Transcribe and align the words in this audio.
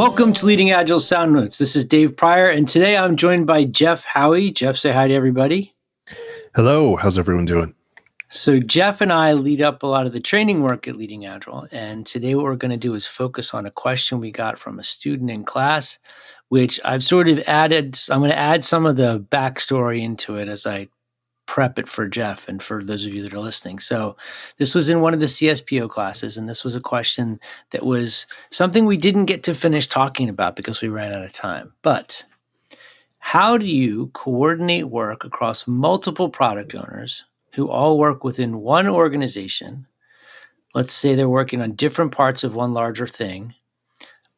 Welcome 0.00 0.32
to 0.32 0.46
Leading 0.46 0.70
Agile 0.70 0.98
Sound 0.98 1.34
Notes. 1.34 1.58
This 1.58 1.76
is 1.76 1.84
Dave 1.84 2.16
Prior, 2.16 2.48
and 2.48 2.66
today 2.66 2.96
I'm 2.96 3.16
joined 3.16 3.46
by 3.46 3.64
Jeff 3.64 4.06
Howey. 4.06 4.54
Jeff, 4.54 4.78
say 4.78 4.92
hi 4.92 5.08
to 5.08 5.12
everybody. 5.12 5.74
Hello, 6.56 6.96
how's 6.96 7.18
everyone 7.18 7.44
doing? 7.44 7.74
So, 8.30 8.60
Jeff 8.60 9.02
and 9.02 9.12
I 9.12 9.34
lead 9.34 9.60
up 9.60 9.82
a 9.82 9.86
lot 9.86 10.06
of 10.06 10.14
the 10.14 10.18
training 10.18 10.62
work 10.62 10.88
at 10.88 10.96
Leading 10.96 11.26
Agile, 11.26 11.68
and 11.70 12.06
today 12.06 12.34
what 12.34 12.46
we're 12.46 12.56
going 12.56 12.70
to 12.70 12.78
do 12.78 12.94
is 12.94 13.06
focus 13.06 13.52
on 13.52 13.66
a 13.66 13.70
question 13.70 14.20
we 14.20 14.30
got 14.30 14.58
from 14.58 14.78
a 14.78 14.84
student 14.84 15.30
in 15.30 15.44
class, 15.44 15.98
which 16.48 16.80
I've 16.82 17.02
sort 17.02 17.28
of 17.28 17.38
added. 17.40 18.00
I'm 18.08 18.20
going 18.20 18.30
to 18.30 18.38
add 18.38 18.64
some 18.64 18.86
of 18.86 18.96
the 18.96 19.20
backstory 19.20 20.00
into 20.00 20.36
it 20.36 20.48
as 20.48 20.64
I 20.64 20.88
prep 21.50 21.80
it 21.80 21.88
for 21.88 22.06
Jeff 22.06 22.46
and 22.48 22.62
for 22.62 22.80
those 22.80 23.04
of 23.04 23.12
you 23.12 23.22
that 23.22 23.34
are 23.34 23.40
listening. 23.40 23.80
So, 23.80 24.16
this 24.58 24.72
was 24.72 24.88
in 24.88 25.00
one 25.00 25.14
of 25.14 25.18
the 25.18 25.26
CSPO 25.26 25.90
classes, 25.90 26.36
and 26.36 26.48
this 26.48 26.62
was 26.62 26.76
a 26.76 26.80
question 26.80 27.40
that 27.70 27.84
was 27.84 28.28
something 28.50 28.86
we 28.86 28.96
didn't 28.96 29.24
get 29.24 29.42
to 29.42 29.54
finish 29.54 29.88
talking 29.88 30.28
about 30.28 30.54
because 30.54 30.80
we 30.80 30.86
ran 30.86 31.12
out 31.12 31.24
of 31.24 31.32
time. 31.32 31.72
But 31.82 32.24
how 33.18 33.58
do 33.58 33.66
you 33.66 34.12
coordinate 34.12 34.90
work 34.90 35.24
across 35.24 35.66
multiple 35.66 36.28
product 36.28 36.72
owners 36.72 37.24
who 37.54 37.68
all 37.68 37.98
work 37.98 38.22
within 38.22 38.60
one 38.60 38.86
organization? 38.86 39.88
Let's 40.72 40.92
say 40.92 41.16
they're 41.16 41.28
working 41.28 41.60
on 41.60 41.72
different 41.72 42.12
parts 42.12 42.44
of 42.44 42.54
one 42.54 42.72
larger 42.72 43.08
thing. 43.08 43.54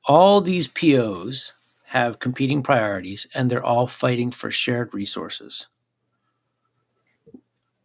All 0.06 0.40
these 0.40 0.66
POs 0.66 1.52
have 1.88 2.20
competing 2.20 2.62
priorities 2.62 3.26
and 3.34 3.50
they're 3.50 3.62
all 3.62 3.86
fighting 3.86 4.30
for 4.30 4.50
shared 4.50 4.94
resources. 4.94 5.66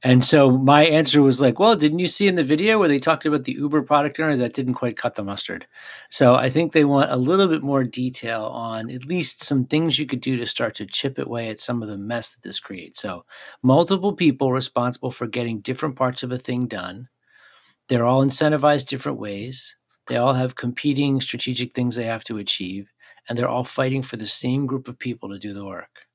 And 0.03 0.23
so 0.23 0.51
my 0.51 0.85
answer 0.85 1.23
was 1.23 1.41
like, 1.41 1.57
well, 1.57 1.75
didn't 1.75 1.99
you 1.99 2.07
see 2.07 2.27
in 2.27 2.35
the 2.35 2.43
video 2.43 2.77
where 2.77 2.87
they 2.87 2.99
talked 2.99 3.25
about 3.25 3.45
the 3.45 3.53
Uber 3.53 3.81
product 3.81 4.19
owner? 4.19 4.35
That 4.35 4.53
didn't 4.53 4.75
quite 4.75 4.95
cut 4.95 5.15
the 5.15 5.23
mustard. 5.23 5.65
So 6.09 6.35
I 6.35 6.49
think 6.49 6.71
they 6.71 6.85
want 6.85 7.11
a 7.11 7.17
little 7.17 7.47
bit 7.47 7.63
more 7.63 7.83
detail 7.83 8.43
on 8.43 8.91
at 8.91 9.05
least 9.07 9.43
some 9.43 9.65
things 9.65 9.97
you 9.97 10.05
could 10.05 10.21
do 10.21 10.37
to 10.37 10.45
start 10.45 10.75
to 10.75 10.85
chip 10.85 11.17
away 11.17 11.49
at 11.49 11.59
some 11.59 11.81
of 11.81 11.89
the 11.89 11.97
mess 11.97 12.31
that 12.31 12.43
this 12.43 12.59
creates. 12.59 13.01
So 13.01 13.25
multiple 13.63 14.13
people 14.13 14.51
responsible 14.51 15.09
for 15.09 15.25
getting 15.25 15.61
different 15.61 15.95
parts 15.95 16.21
of 16.21 16.31
a 16.31 16.37
thing 16.37 16.67
done. 16.67 17.09
They're 17.89 18.05
all 18.05 18.23
incentivized 18.23 18.87
different 18.87 19.17
ways. 19.17 19.75
They 20.07 20.17
all 20.17 20.35
have 20.35 20.55
competing 20.55 21.21
strategic 21.21 21.73
things 21.73 21.95
they 21.95 22.05
have 22.05 22.23
to 22.25 22.37
achieve, 22.37 22.93
and 23.27 23.37
they're 23.37 23.49
all 23.49 23.63
fighting 23.63 24.03
for 24.03 24.15
the 24.15 24.27
same 24.27 24.67
group 24.67 24.87
of 24.87 24.99
people 24.99 25.29
to 25.29 25.39
do 25.39 25.53
the 25.53 25.65
work. 25.65 26.05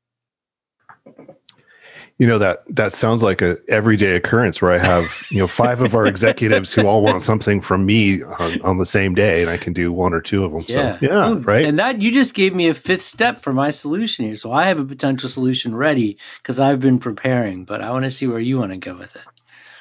You 2.23 2.29
know 2.29 2.39
that 2.39 2.63
that 2.69 2.93
sounds 2.93 3.25
like 3.25 3.43
a 3.43 3.59
everyday 3.67 4.15
occurrence 4.15 4.63
where 4.63 4.71
I 4.71 4.79
have 4.79 5.27
you 5.33 5.39
know 5.39 5.49
five 5.49 5.81
of 5.81 5.97
our 5.97 6.07
executives 6.07 6.73
who 6.73 6.87
all 6.87 7.03
want 7.03 7.21
something 7.21 7.61
from 7.61 7.85
me 7.85 8.23
on, 8.23 8.63
on 8.63 8.77
the 8.77 8.87
same 8.87 9.13
day, 9.13 9.43
and 9.43 9.51
I 9.51 9.57
can 9.57 9.73
do 9.73 9.93
one 9.93 10.15
or 10.15 10.21
two 10.21 10.45
of 10.45 10.53
them. 10.53 10.65
Yeah, 10.69 11.01
so, 11.01 11.05
yeah, 11.05 11.27
Oh, 11.27 11.39
right. 11.39 11.65
And 11.65 11.81
that 11.81 12.01
you 12.01 12.13
just 12.13 12.35
gave 12.35 12.55
me 12.55 12.69
a 12.69 12.75
fifth 12.75 13.03
step 13.03 13.39
for 13.39 13.53
my 13.53 13.71
solution 13.71 14.25
here. 14.25 14.37
So 14.37 14.53
I 14.53 14.67
have 14.67 14.79
a 14.79 14.85
potential 14.85 15.29
solution 15.29 15.75
ready 15.75 16.17
because 16.41 16.61
I've 16.61 16.79
been 16.79 17.01
preparing, 17.01 17.65
but 17.65 17.83
I 17.83 17.91
want 17.91 18.05
to 18.05 18.11
see 18.13 18.29
where 18.29 18.39
you 18.39 18.57
want 18.57 18.71
to 18.71 18.79
go 18.79 18.95
with 18.95 19.17
it. 19.17 19.25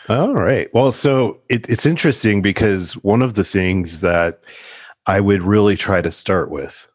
All 0.09 0.34
right. 0.34 0.67
Well, 0.73 0.92
so 0.92 1.42
it, 1.47 1.69
it's 1.69 1.86
interesting 1.86 2.42
because 2.42 2.94
one 3.03 3.22
of 3.22 3.36
the 3.36 3.44
things 3.44 4.02
that 4.02 4.42
I 5.06 5.19
would 5.19 5.44
really 5.44 5.75
try 5.78 6.02
to 6.02 6.09
start 6.09 6.50
with, 6.50 6.88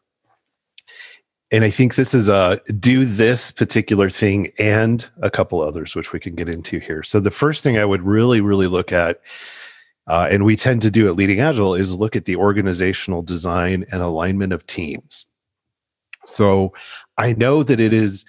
and 1.51 1.63
I 1.63 1.69
think 1.69 1.95
this 1.95 2.13
is 2.13 2.27
a 2.27 2.59
do 2.79 3.05
this 3.05 3.51
particular 3.51 4.09
thing 4.09 4.51
and 4.59 5.07
a 5.21 5.29
couple 5.29 5.61
others, 5.61 5.95
which 5.95 6.11
we 6.11 6.19
can 6.19 6.35
get 6.35 6.49
into 6.49 6.79
here. 6.79 7.03
So 7.03 7.19
the 7.19 7.31
first 7.31 7.63
thing 7.63 7.77
I 7.77 7.85
would 7.85 8.01
really, 8.01 8.41
really 8.41 8.67
look 8.67 8.91
at, 8.91 9.21
uh, 10.07 10.27
and 10.29 10.43
we 10.43 10.55
tend 10.57 10.81
to 10.81 10.91
do 10.91 11.07
at 11.07 11.15
Leading 11.15 11.39
Agile, 11.39 11.75
is 11.75 11.93
look 11.93 12.15
at 12.15 12.25
the 12.25 12.35
organizational 12.35 13.21
design 13.21 13.85
and 13.91 14.01
alignment 14.01 14.51
of 14.51 14.67
teams. 14.67 15.25
So 16.25 16.73
I 17.17 17.31
know 17.33 17.63
that 17.63 17.79
it 17.79 17.93
is 17.93 18.25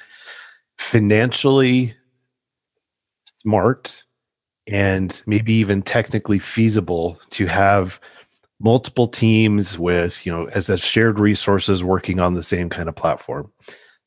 financially 0.77 1.95
smart 3.25 4.05
and 4.69 5.21
maybe 5.27 5.55
even 5.55 5.83
technically 5.83 6.39
feasible 6.39 7.19
to 7.31 7.47
have 7.47 8.01
multiple 8.61 9.07
teams 9.07 9.79
with 9.79 10.27
you 10.27 10.33
know 10.33 10.47
as 10.47 10.69
a 10.69 10.77
shared 10.77 11.21
resources 11.21 11.85
working 11.85 12.21
on 12.21 12.35
the 12.35 12.43
same 12.43 12.69
kind 12.69 12.89
of 12.89 12.97
platform. 12.97 13.51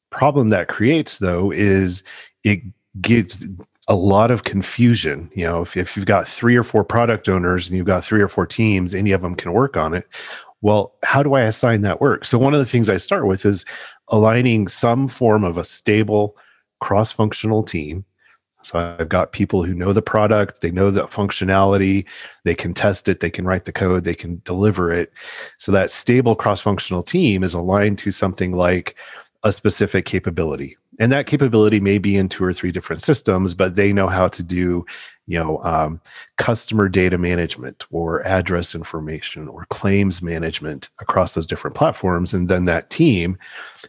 Problem 0.10 0.50
that 0.50 0.68
creates 0.68 1.20
though 1.20 1.52
is 1.52 2.04
it 2.44 2.60
gives 3.00 3.48
a 3.88 3.96
lot 3.96 4.32
of 4.32 4.44
confusion. 4.44 5.32
You 5.34 5.46
know 5.46 5.62
if, 5.62 5.78
if 5.78 5.96
you've 5.96 6.06
got 6.06 6.28
three 6.28 6.56
or 6.56 6.64
four 6.64 6.84
product 6.84 7.30
owners 7.30 7.68
and 7.68 7.78
you've 7.78 7.88
got 7.88 8.04
three 8.04 8.22
or 8.22 8.28
four 8.28 8.46
teams 8.46 8.94
any 8.94 9.12
of 9.12 9.22
them 9.22 9.36
can 9.36 9.54
work 9.54 9.78
on 9.78 9.94
it. 9.94 10.08
Well 10.62 10.96
how 11.04 11.24
do 11.24 11.34
i 11.34 11.42
assign 11.42 11.82
that 11.82 12.02
work? 12.02 12.26
So 12.26 12.38
one 12.38 12.54
of 12.54 12.60
the 12.60 12.66
things 12.66 12.90
i 12.90 12.98
start 12.98 13.28
with 13.28 13.46
is 13.46 13.66
aligning 14.10 14.68
some 14.68 15.08
form 15.08 15.44
of 15.44 15.58
a 15.58 15.64
stable 15.64 16.36
cross-functional 16.82 17.64
team 17.64 18.04
so 18.64 18.96
I've 19.00 19.10
got 19.10 19.32
people 19.32 19.64
who 19.64 19.74
know 19.74 19.94
the 19.94 20.02
product, 20.02 20.62
they 20.62 20.72
know 20.72 20.92
the 20.92 21.08
functionality, 21.08 22.06
they 22.44 22.56
can 22.56 22.74
test 22.74 23.08
it, 23.08 23.20
they 23.20 23.30
can 23.30 23.46
write 23.46 23.66
the 23.66 23.72
code, 23.72 24.04
they 24.04 24.16
can 24.16 24.42
deliver 24.46 24.94
it. 24.94 25.12
So 25.58 25.72
that 25.72 25.90
stable 25.90 26.36
cross-functional 26.36 27.04
team 27.04 27.44
is 27.44 27.54
aligned 27.54 28.00
to 28.00 28.12
something 28.12 28.54
like 28.54 28.96
a 29.44 29.52
specific 29.52 30.06
capability. 30.06 30.78
And 31.00 31.12
that 31.12 31.26
capability 31.26 31.80
may 31.80 31.98
be 31.98 32.16
in 32.16 32.30
two 32.30 32.44
or 32.44 32.54
three 32.54 32.72
different 32.72 33.02
systems, 33.02 33.56
but 33.56 33.76
they 33.76 33.92
know 33.92 34.08
how 34.08 34.28
to 34.28 34.44
do, 34.44 34.86
you 35.26 35.40
know, 35.40 35.64
um, 35.64 36.00
customer 36.38 36.88
data 36.90 37.18
management 37.18 37.86
or 37.90 38.26
address 38.28 38.76
information 38.76 39.48
or 39.48 39.66
claims 39.70 40.22
management 40.22 40.90
across 41.00 41.34
those 41.34 41.48
different 41.48 41.76
platforms. 41.76 42.36
And 42.36 42.50
then 42.50 42.66
that 42.66 42.92
team 42.92 43.38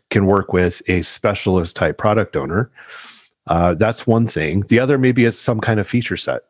can 0.09 0.25
work 0.25 0.55
with 0.55 0.81
a 0.89 1.03
specialist 1.03 1.77
type 1.77 1.99
product 1.99 2.35
owner 2.35 2.71
uh, 3.47 3.75
that's 3.75 4.07
one 4.07 4.27
thing. 4.27 4.61
The 4.69 4.81
other 4.81 4.99
maybe 4.99 5.25
it's 5.25 5.39
some 5.39 5.61
kind 5.61 5.81
of 5.81 5.89
feature 5.89 6.17
set. 6.17 6.43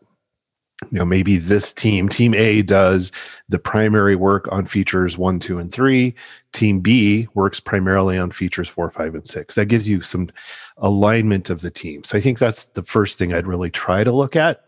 You 0.91 0.99
know, 0.99 1.05
maybe 1.05 1.37
this 1.37 1.73
team, 1.73 2.09
team 2.09 2.35
A 2.35 2.63
does 2.63 3.13
the 3.49 3.59
primary 3.59 4.17
work 4.17 4.49
on 4.51 4.65
features 4.65 5.17
one, 5.17 5.39
two, 5.39 5.59
and 5.59 5.73
three. 5.73 6.15
Team 6.53 6.81
B 6.81 7.29
works 7.35 7.61
primarily 7.61 8.19
on 8.19 8.33
features 8.33 8.69
four, 8.69 8.91
five, 8.91 9.15
and 9.15 9.27
six. 9.27 9.55
That 9.55 9.67
gives 9.67 9.89
you 9.89 10.03
some 10.03 10.31
alignment 10.79 11.51
of 11.51 11.61
the 11.61 11.71
team. 11.71 12.03
So 12.03 12.19
I 12.19 12.21
think 12.21 12.39
that's 12.39 12.67
the 12.67 12.83
first 12.83 13.17
thing 13.17 13.33
I'd 13.33 13.47
really 13.47 13.71
try 13.71 14.03
to 14.03 14.11
look 14.11 14.35
at. 14.35 14.65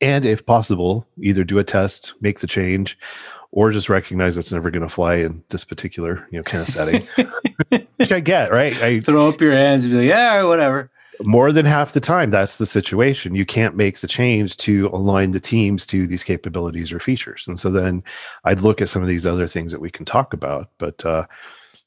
And 0.00 0.24
if 0.24 0.44
possible, 0.44 1.06
either 1.22 1.44
do 1.44 1.58
a 1.58 1.64
test, 1.64 2.14
make 2.20 2.40
the 2.40 2.46
change, 2.48 2.98
or 3.52 3.70
just 3.70 3.88
recognize 3.88 4.36
it's 4.36 4.52
never 4.52 4.70
going 4.70 4.82
to 4.82 4.88
fly 4.88 5.16
in 5.16 5.44
this 5.48 5.64
particular, 5.64 6.26
you 6.30 6.38
know, 6.38 6.42
kind 6.42 6.62
of 6.62 6.68
setting. 6.68 7.06
Which 7.96 8.12
I 8.12 8.20
get, 8.20 8.50
right? 8.50 8.74
I 8.82 9.00
Throw 9.00 9.28
up 9.28 9.40
your 9.40 9.52
hands 9.52 9.84
and 9.84 9.94
be 9.94 10.00
like, 10.00 10.08
yeah, 10.08 10.42
whatever. 10.42 10.90
More 11.22 11.52
than 11.52 11.66
half 11.66 11.92
the 11.92 12.00
time 12.00 12.30
that's 12.30 12.58
the 12.58 12.66
situation. 12.66 13.34
You 13.34 13.46
can't 13.46 13.76
make 13.76 14.00
the 14.00 14.06
change 14.06 14.56
to 14.58 14.88
align 14.92 15.32
the 15.32 15.40
teams 15.40 15.86
to 15.86 16.06
these 16.06 16.22
capabilities 16.22 16.92
or 16.92 17.00
features. 17.00 17.46
And 17.48 17.58
so 17.58 17.70
then 17.70 18.02
i'd 18.44 18.60
look 18.60 18.80
at 18.80 18.88
some 18.88 19.02
of 19.02 19.08
these 19.08 19.26
other 19.26 19.46
things 19.46 19.72
that 19.72 19.80
we 19.80 19.90
can 19.90 20.04
talk 20.04 20.32
about 20.32 20.70
but 20.78 21.04
uh 21.04 21.26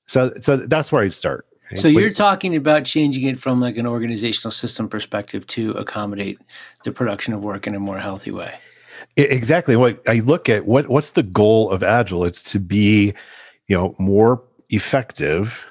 so 0.08 0.32
so 0.42 0.58
that's 0.58 0.92
where 0.92 1.04
i'd 1.04 1.14
start. 1.14 1.46
So 1.76 1.88
you're 1.88 2.12
talking 2.12 2.56
about 2.56 2.84
changing 2.84 3.24
it 3.28 3.40
from 3.40 3.62
like 3.62 3.78
an 3.78 3.88
organizational 3.88 4.52
system 4.52 4.90
perspective 4.90 5.48
to 5.48 5.72
accommodate 5.72 6.38
the 6.84 6.92
production 6.92 7.34
of 7.34 7.44
work 7.44 7.66
in 7.66 7.76
a 7.76 7.80
more 7.80 7.98
healthy 7.98 8.32
way. 8.32 8.56
Exactly. 9.16 9.76
What 9.76 10.02
i 10.08 10.20
look 10.20 10.50
at 10.50 10.66
what 10.66 10.90
what's 10.90 11.12
the 11.12 11.24
goal 11.24 11.72
of 11.72 11.84
agile? 11.84 12.26
It's 12.26 12.52
to 12.52 12.60
be 12.60 13.14
you 13.68 13.78
know 13.78 13.96
more 14.00 14.44
effective 14.70 15.66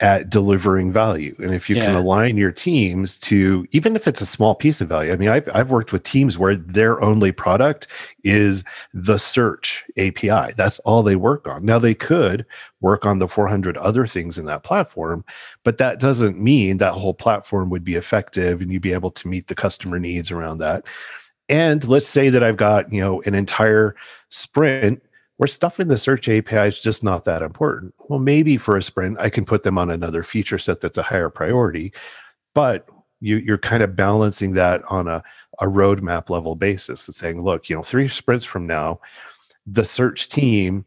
at 0.00 0.30
delivering 0.30 0.92
value. 0.92 1.34
And 1.40 1.52
if 1.52 1.68
you 1.68 1.76
can 1.76 1.96
align 1.96 2.36
your 2.36 2.52
teams 2.52 3.18
to 3.20 3.66
even 3.72 3.96
if 3.96 4.06
it's 4.06 4.20
a 4.20 4.26
small 4.26 4.54
piece 4.54 4.80
of 4.80 4.88
value 4.88 5.12
i 5.12 5.16
mean 5.16 5.28
I've, 5.28 5.48
I've 5.52 5.72
worked 5.72 5.92
with 5.92 6.04
teams 6.04 6.38
where 6.38 6.54
their 6.54 7.02
only 7.02 7.32
product 7.32 7.88
is 8.22 8.62
the 8.94 9.18
search 9.18 9.84
api 9.98 10.52
that's 10.56 10.78
all 10.80 11.02
they 11.02 11.16
work 11.16 11.48
on. 11.48 11.64
Now 11.64 11.78
they 11.80 11.94
could 11.94 12.46
work 12.80 13.04
on 13.04 13.18
the 13.18 13.26
400 13.26 13.76
other 13.78 14.06
things 14.06 14.38
in 14.38 14.44
that 14.44 14.62
platform 14.62 15.24
but 15.64 15.78
that 15.78 15.98
doesn't 15.98 16.38
mean 16.38 16.76
that 16.76 16.94
whole 16.94 17.14
platform 17.14 17.68
would 17.70 17.84
be 17.84 17.96
effective 17.96 18.60
and 18.60 18.72
you'd 18.72 18.82
be 18.82 18.92
able 18.92 19.10
to 19.10 19.28
meet 19.28 19.48
the 19.48 19.54
customer 19.54 19.98
needs 19.98 20.30
around 20.30 20.58
that. 20.58 20.86
And 21.48 21.86
let's 21.88 22.08
say 22.08 22.28
that 22.28 22.44
I've 22.44 22.56
got, 22.56 22.92
you 22.92 23.00
know, 23.00 23.22
an 23.22 23.34
entire 23.34 23.96
sprint 24.28 25.02
where 25.38 25.46
stuff 25.46 25.80
in 25.80 25.88
the 25.88 25.96
search 25.96 26.28
API 26.28 26.68
is 26.68 26.80
just 26.80 27.02
not 27.02 27.24
that 27.24 27.42
important. 27.42 27.94
Well, 28.08 28.18
maybe 28.18 28.56
for 28.56 28.76
a 28.76 28.82
sprint, 28.82 29.18
I 29.18 29.30
can 29.30 29.44
put 29.44 29.62
them 29.62 29.78
on 29.78 29.90
another 29.90 30.22
feature 30.22 30.58
set 30.58 30.80
that's 30.80 30.98
a 30.98 31.02
higher 31.02 31.30
priority, 31.30 31.92
but 32.54 32.88
you, 33.20 33.36
you're 33.36 33.58
kind 33.58 33.82
of 33.82 33.96
balancing 33.96 34.54
that 34.54 34.82
on 34.88 35.08
a, 35.08 35.22
a 35.60 35.66
roadmap 35.66 36.28
level 36.28 36.54
basis 36.54 37.06
and 37.06 37.14
saying, 37.14 37.42
look, 37.42 37.68
you 37.68 37.76
know, 37.76 37.82
three 37.82 38.08
sprints 38.08 38.44
from 38.44 38.66
now, 38.66 39.00
the 39.66 39.84
search 39.84 40.28
team 40.28 40.84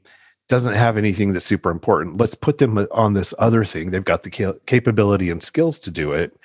doesn't 0.50 0.74
have 0.74 0.98
anything 0.98 1.32
that's 1.32 1.46
super 1.46 1.72
important. 1.72 2.18
Let's 2.18 2.36
put 2.36 2.58
them 2.58 2.78
uh, 2.78 2.86
on 2.92 3.14
this 3.14 3.34
other 3.40 3.64
thing. 3.64 3.92
They've 3.92 4.04
got 4.04 4.24
the 4.24 4.30
ca- 4.30 4.60
capability 4.66 5.30
and 5.30 5.42
skills 5.42 5.80
to 5.80 5.92
do 5.92 6.12
it, 6.12 6.38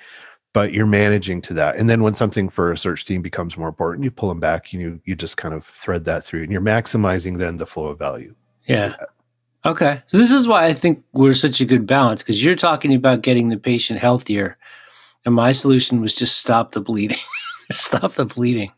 but 0.53 0.73
you're 0.73 0.85
managing 0.85 1.41
to 1.41 1.53
that. 1.53 1.75
And 1.75 1.89
then 1.89 2.01
when 2.01 2.13
something 2.13 2.49
for 2.49 2.71
a 2.71 2.77
search 2.77 3.05
team 3.05 3.21
becomes 3.21 3.57
more 3.57 3.67
important, 3.67 4.03
you 4.03 4.11
pull 4.11 4.29
them 4.29 4.39
back. 4.39 4.73
and 4.73 4.81
You 4.81 5.01
you 5.05 5.15
just 5.15 5.37
kind 5.37 5.53
of 5.53 5.65
thread 5.65 6.05
that 6.05 6.23
through, 6.23 6.43
and 6.43 6.51
you're 6.51 6.61
maximizing 6.61 7.37
then 7.37 7.57
the 7.57 7.65
flow 7.65 7.87
of 7.87 7.99
value. 7.99 8.35
Yeah. 8.67 8.95
Okay. 9.65 10.01
So 10.05 10.17
this 10.17 10.31
is 10.31 10.47
why 10.47 10.65
I 10.65 10.73
think 10.73 11.03
we're 11.13 11.33
such 11.33 11.59
a 11.61 11.65
good 11.65 11.85
balance 11.85 12.23
because 12.23 12.43
you're 12.43 12.55
talking 12.55 12.93
about 12.93 13.21
getting 13.21 13.49
the 13.49 13.57
patient 13.57 13.99
healthier. 13.99 14.57
And 15.25 15.35
my 15.35 15.51
solution 15.51 15.99
was 15.99 16.15
just 16.15 16.37
stop 16.37 16.71
the 16.71 16.79
bleeding. 16.79 17.17
stop 17.71 18.13
the 18.13 18.25
bleeding. 18.25 18.71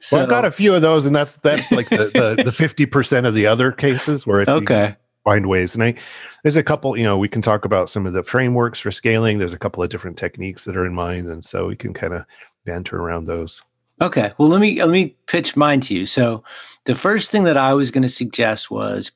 So 0.00 0.16
well, 0.16 0.24
I've 0.24 0.30
got 0.30 0.44
a 0.44 0.50
few 0.50 0.74
of 0.74 0.82
those, 0.82 1.06
and 1.06 1.16
that's 1.16 1.36
that's 1.36 1.72
like 1.72 1.88
the 1.88 2.42
the 2.44 2.52
fifty 2.52 2.84
percent 2.84 3.26
of 3.26 3.34
the 3.34 3.46
other 3.46 3.72
cases 3.72 4.26
where 4.26 4.40
it's 4.40 4.50
okay. 4.50 4.96
Find 5.24 5.46
ways, 5.46 5.74
and 5.74 5.82
I 5.82 5.94
there's 6.42 6.58
a 6.58 6.62
couple. 6.62 6.96
You 6.96 7.04
know, 7.04 7.16
we 7.16 7.28
can 7.28 7.40
talk 7.40 7.64
about 7.64 7.88
some 7.88 8.04
of 8.04 8.12
the 8.12 8.22
frameworks 8.22 8.78
for 8.78 8.90
scaling. 8.90 9.38
There's 9.38 9.54
a 9.54 9.58
couple 9.58 9.82
of 9.82 9.88
different 9.88 10.18
techniques 10.18 10.64
that 10.64 10.76
are 10.76 10.86
in 10.86 10.94
mind, 10.94 11.28
and 11.28 11.42
so 11.42 11.66
we 11.66 11.76
can 11.76 11.94
kind 11.94 12.12
of 12.12 12.26
banter 12.66 12.98
around 12.98 13.24
those. 13.24 13.62
Okay. 14.00 14.32
Well, 14.38 14.48
let 14.48 14.60
me 14.60 14.78
let 14.78 14.90
me 14.90 15.16
pitch 15.26 15.56
mine 15.56 15.80
to 15.82 15.94
you. 15.94 16.04
So, 16.04 16.42
the 16.84 16.94
first 16.94 17.30
thing 17.30 17.44
that 17.44 17.56
I 17.56 17.74
was 17.74 17.90
going 17.90 18.02
to 18.02 18.08
suggest 18.08 18.70
was 18.70 19.12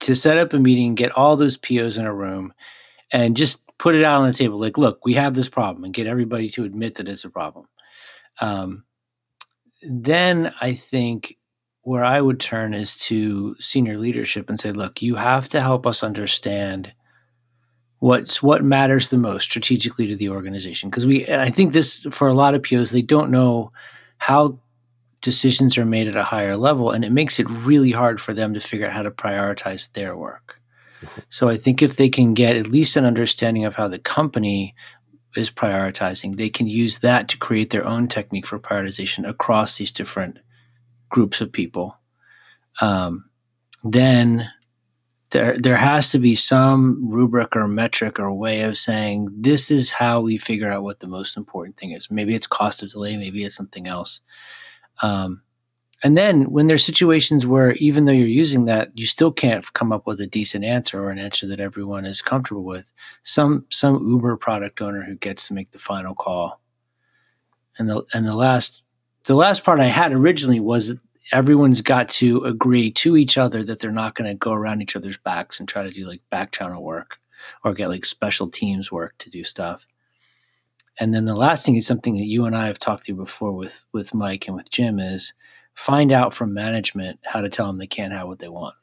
to 0.00 0.14
set 0.14 0.36
up 0.36 0.52
a 0.52 0.58
meeting, 0.58 0.94
get 0.94 1.12
all 1.12 1.36
those 1.36 1.56
POs 1.56 1.98
in 1.98 2.06
a 2.06 2.14
room, 2.14 2.52
and 3.12 3.36
just 3.36 3.60
put 3.78 3.94
it 3.94 4.04
out 4.04 4.22
on 4.22 4.28
the 4.28 4.34
table. 4.34 4.58
Like, 4.58 4.78
look, 4.78 5.04
we 5.04 5.14
have 5.14 5.34
this 5.34 5.48
problem, 5.48 5.84
and 5.84 5.94
get 5.94 6.06
everybody 6.06 6.48
to 6.50 6.64
admit 6.64 6.96
that 6.96 7.08
it's 7.08 7.24
a 7.24 7.30
problem. 7.30 7.68
Um, 8.40 8.84
then 9.82 10.54
I 10.60 10.72
think 10.72 11.36
where 11.82 12.04
I 12.04 12.20
would 12.20 12.40
turn 12.40 12.74
is 12.74 12.96
to 12.98 13.56
senior 13.58 13.98
leadership 13.98 14.48
and 14.48 14.58
say, 14.58 14.70
look, 14.70 15.02
you 15.02 15.16
have 15.16 15.48
to 15.48 15.60
help 15.60 15.86
us 15.86 16.02
understand 16.02 16.94
what's 17.98 18.42
what 18.42 18.64
matters 18.64 19.10
the 19.10 19.18
most 19.18 19.44
strategically 19.44 20.06
to 20.08 20.16
the 20.16 20.28
organization. 20.28 20.90
Because 20.90 21.06
we, 21.06 21.26
I 21.28 21.50
think 21.50 21.72
this 21.72 22.06
for 22.10 22.28
a 22.28 22.34
lot 22.34 22.54
of 22.54 22.62
POs, 22.62 22.90
they 22.90 23.02
don't 23.02 23.30
know 23.30 23.72
how 24.18 24.58
decisions 25.20 25.78
are 25.78 25.84
made 25.84 26.08
at 26.08 26.16
a 26.16 26.24
higher 26.24 26.56
level, 26.56 26.90
and 26.90 27.04
it 27.04 27.12
makes 27.12 27.38
it 27.38 27.48
really 27.48 27.92
hard 27.92 28.20
for 28.20 28.34
them 28.34 28.54
to 28.54 28.60
figure 28.60 28.86
out 28.86 28.92
how 28.92 29.02
to 29.02 29.10
prioritize 29.10 29.90
their 29.92 30.16
work. 30.16 30.60
Mm-hmm. 31.00 31.20
So 31.28 31.48
I 31.48 31.56
think 31.56 31.82
if 31.82 31.96
they 31.96 32.08
can 32.08 32.34
get 32.34 32.56
at 32.56 32.68
least 32.68 32.96
an 32.96 33.04
understanding 33.04 33.64
of 33.64 33.76
how 33.76 33.88
the 33.88 33.98
company 33.98 34.74
is 35.36 35.50
prioritizing, 35.50 36.36
they 36.36 36.50
can 36.50 36.66
use 36.66 36.98
that 37.00 37.28
to 37.28 37.38
create 37.38 37.70
their 37.70 37.86
own 37.86 38.06
technique 38.06 38.46
for 38.46 38.58
prioritization 38.58 39.28
across 39.28 39.78
these 39.78 39.90
different 39.90 40.38
groups 41.12 41.42
of 41.42 41.52
people. 41.52 41.96
Um, 42.80 43.28
then 43.84 44.50
there 45.30 45.58
there 45.58 45.76
has 45.76 46.10
to 46.10 46.18
be 46.18 46.34
some 46.34 47.08
rubric 47.08 47.54
or 47.54 47.68
metric 47.68 48.18
or 48.18 48.32
way 48.32 48.62
of 48.62 48.76
saying 48.76 49.28
this 49.32 49.70
is 49.70 49.90
how 49.90 50.20
we 50.20 50.38
figure 50.38 50.70
out 50.70 50.82
what 50.82 51.00
the 51.00 51.06
most 51.06 51.36
important 51.36 51.76
thing 51.76 51.92
is. 51.92 52.10
Maybe 52.10 52.34
it's 52.34 52.46
cost 52.46 52.82
of 52.82 52.90
delay, 52.90 53.16
maybe 53.16 53.44
it's 53.44 53.54
something 53.54 53.86
else. 53.86 54.20
Um, 55.02 55.42
and 56.02 56.16
then 56.16 56.50
when 56.50 56.66
there's 56.66 56.84
situations 56.84 57.46
where 57.46 57.74
even 57.74 58.06
though 58.06 58.12
you're 58.12 58.26
using 58.26 58.64
that, 58.64 58.90
you 58.94 59.06
still 59.06 59.30
can't 59.30 59.70
come 59.72 59.92
up 59.92 60.06
with 60.06 60.20
a 60.20 60.26
decent 60.26 60.64
answer 60.64 61.02
or 61.02 61.10
an 61.10 61.18
answer 61.18 61.46
that 61.46 61.60
everyone 61.60 62.06
is 62.06 62.22
comfortable 62.22 62.64
with. 62.64 62.92
Some 63.22 63.66
some 63.70 64.08
Uber 64.08 64.36
product 64.38 64.80
owner 64.80 65.02
who 65.02 65.14
gets 65.16 65.46
to 65.48 65.54
make 65.54 65.72
the 65.72 65.78
final 65.78 66.14
call. 66.14 66.60
And 67.78 67.88
the 67.88 68.02
and 68.14 68.26
the 68.26 68.34
last 68.34 68.81
the 69.24 69.34
last 69.34 69.64
part 69.64 69.80
I 69.80 69.86
had 69.86 70.12
originally 70.12 70.60
was 70.60 70.94
everyone's 71.32 71.80
got 71.80 72.08
to 72.08 72.44
agree 72.44 72.90
to 72.90 73.16
each 73.16 73.38
other 73.38 73.64
that 73.64 73.80
they're 73.80 73.90
not 73.90 74.14
going 74.14 74.28
to 74.28 74.36
go 74.36 74.52
around 74.52 74.82
each 74.82 74.96
other's 74.96 75.16
backs 75.16 75.58
and 75.58 75.68
try 75.68 75.82
to 75.82 75.90
do 75.90 76.06
like 76.06 76.20
back 76.30 76.52
channel 76.52 76.82
work 76.82 77.18
or 77.64 77.74
get 77.74 77.88
like 77.88 78.04
special 78.04 78.48
teams 78.48 78.92
work 78.92 79.14
to 79.18 79.30
do 79.30 79.44
stuff. 79.44 79.86
And 80.98 81.14
then 81.14 81.24
the 81.24 81.34
last 81.34 81.64
thing 81.64 81.76
is 81.76 81.86
something 81.86 82.16
that 82.16 82.26
you 82.26 82.44
and 82.44 82.54
I 82.56 82.66
have 82.66 82.78
talked 82.78 83.06
through 83.06 83.16
before 83.16 83.52
with 83.52 83.84
with 83.92 84.14
Mike 84.14 84.46
and 84.46 84.54
with 84.54 84.70
Jim 84.70 84.98
is 84.98 85.32
find 85.74 86.12
out 86.12 86.34
from 86.34 86.52
management 86.52 87.18
how 87.24 87.40
to 87.40 87.48
tell 87.48 87.66
them 87.66 87.78
they 87.78 87.86
can't 87.86 88.12
have 88.12 88.28
what 88.28 88.40
they 88.40 88.48
want. 88.48 88.74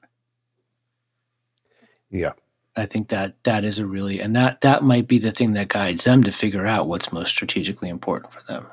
Yeah. 2.09 2.33
I 2.75 2.85
think 2.85 3.09
that 3.09 3.44
that 3.44 3.63
is 3.63 3.77
a 3.77 3.85
really 3.85 4.19
and 4.19 4.35
that 4.35 4.62
that 4.62 4.83
might 4.83 5.07
be 5.07 5.19
the 5.19 5.31
thing 5.31 5.53
that 5.53 5.68
guides 5.68 6.03
them 6.06 6.24
to 6.24 6.31
figure 6.31 6.65
out 6.65 6.88
what's 6.88 7.12
most 7.12 7.30
strategically 7.30 7.89
important 7.89 8.33
for 8.33 8.42
them. 8.47 8.65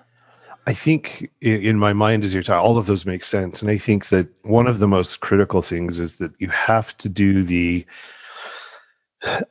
I 0.67 0.75
think 0.75 1.31
in 1.41 1.79
my 1.79 1.93
mind 1.93 2.25
as 2.25 2.35
you're 2.35 2.43
talking, 2.43 2.67
all 2.67 2.77
of 2.77 2.87
those 2.87 3.07
make 3.07 3.23
sense. 3.23 3.63
And 3.63 3.71
I 3.71 3.79
think 3.79 4.09
that 4.09 4.29
one 4.43 4.67
of 4.67 4.81
the 4.81 4.89
most 4.89 5.21
critical 5.21 5.63
things 5.63 6.01
is 6.01 6.17
that 6.17 6.33
you 6.39 6.49
have 6.49 6.97
to 6.99 7.09
do 7.09 7.45
the 7.45 7.87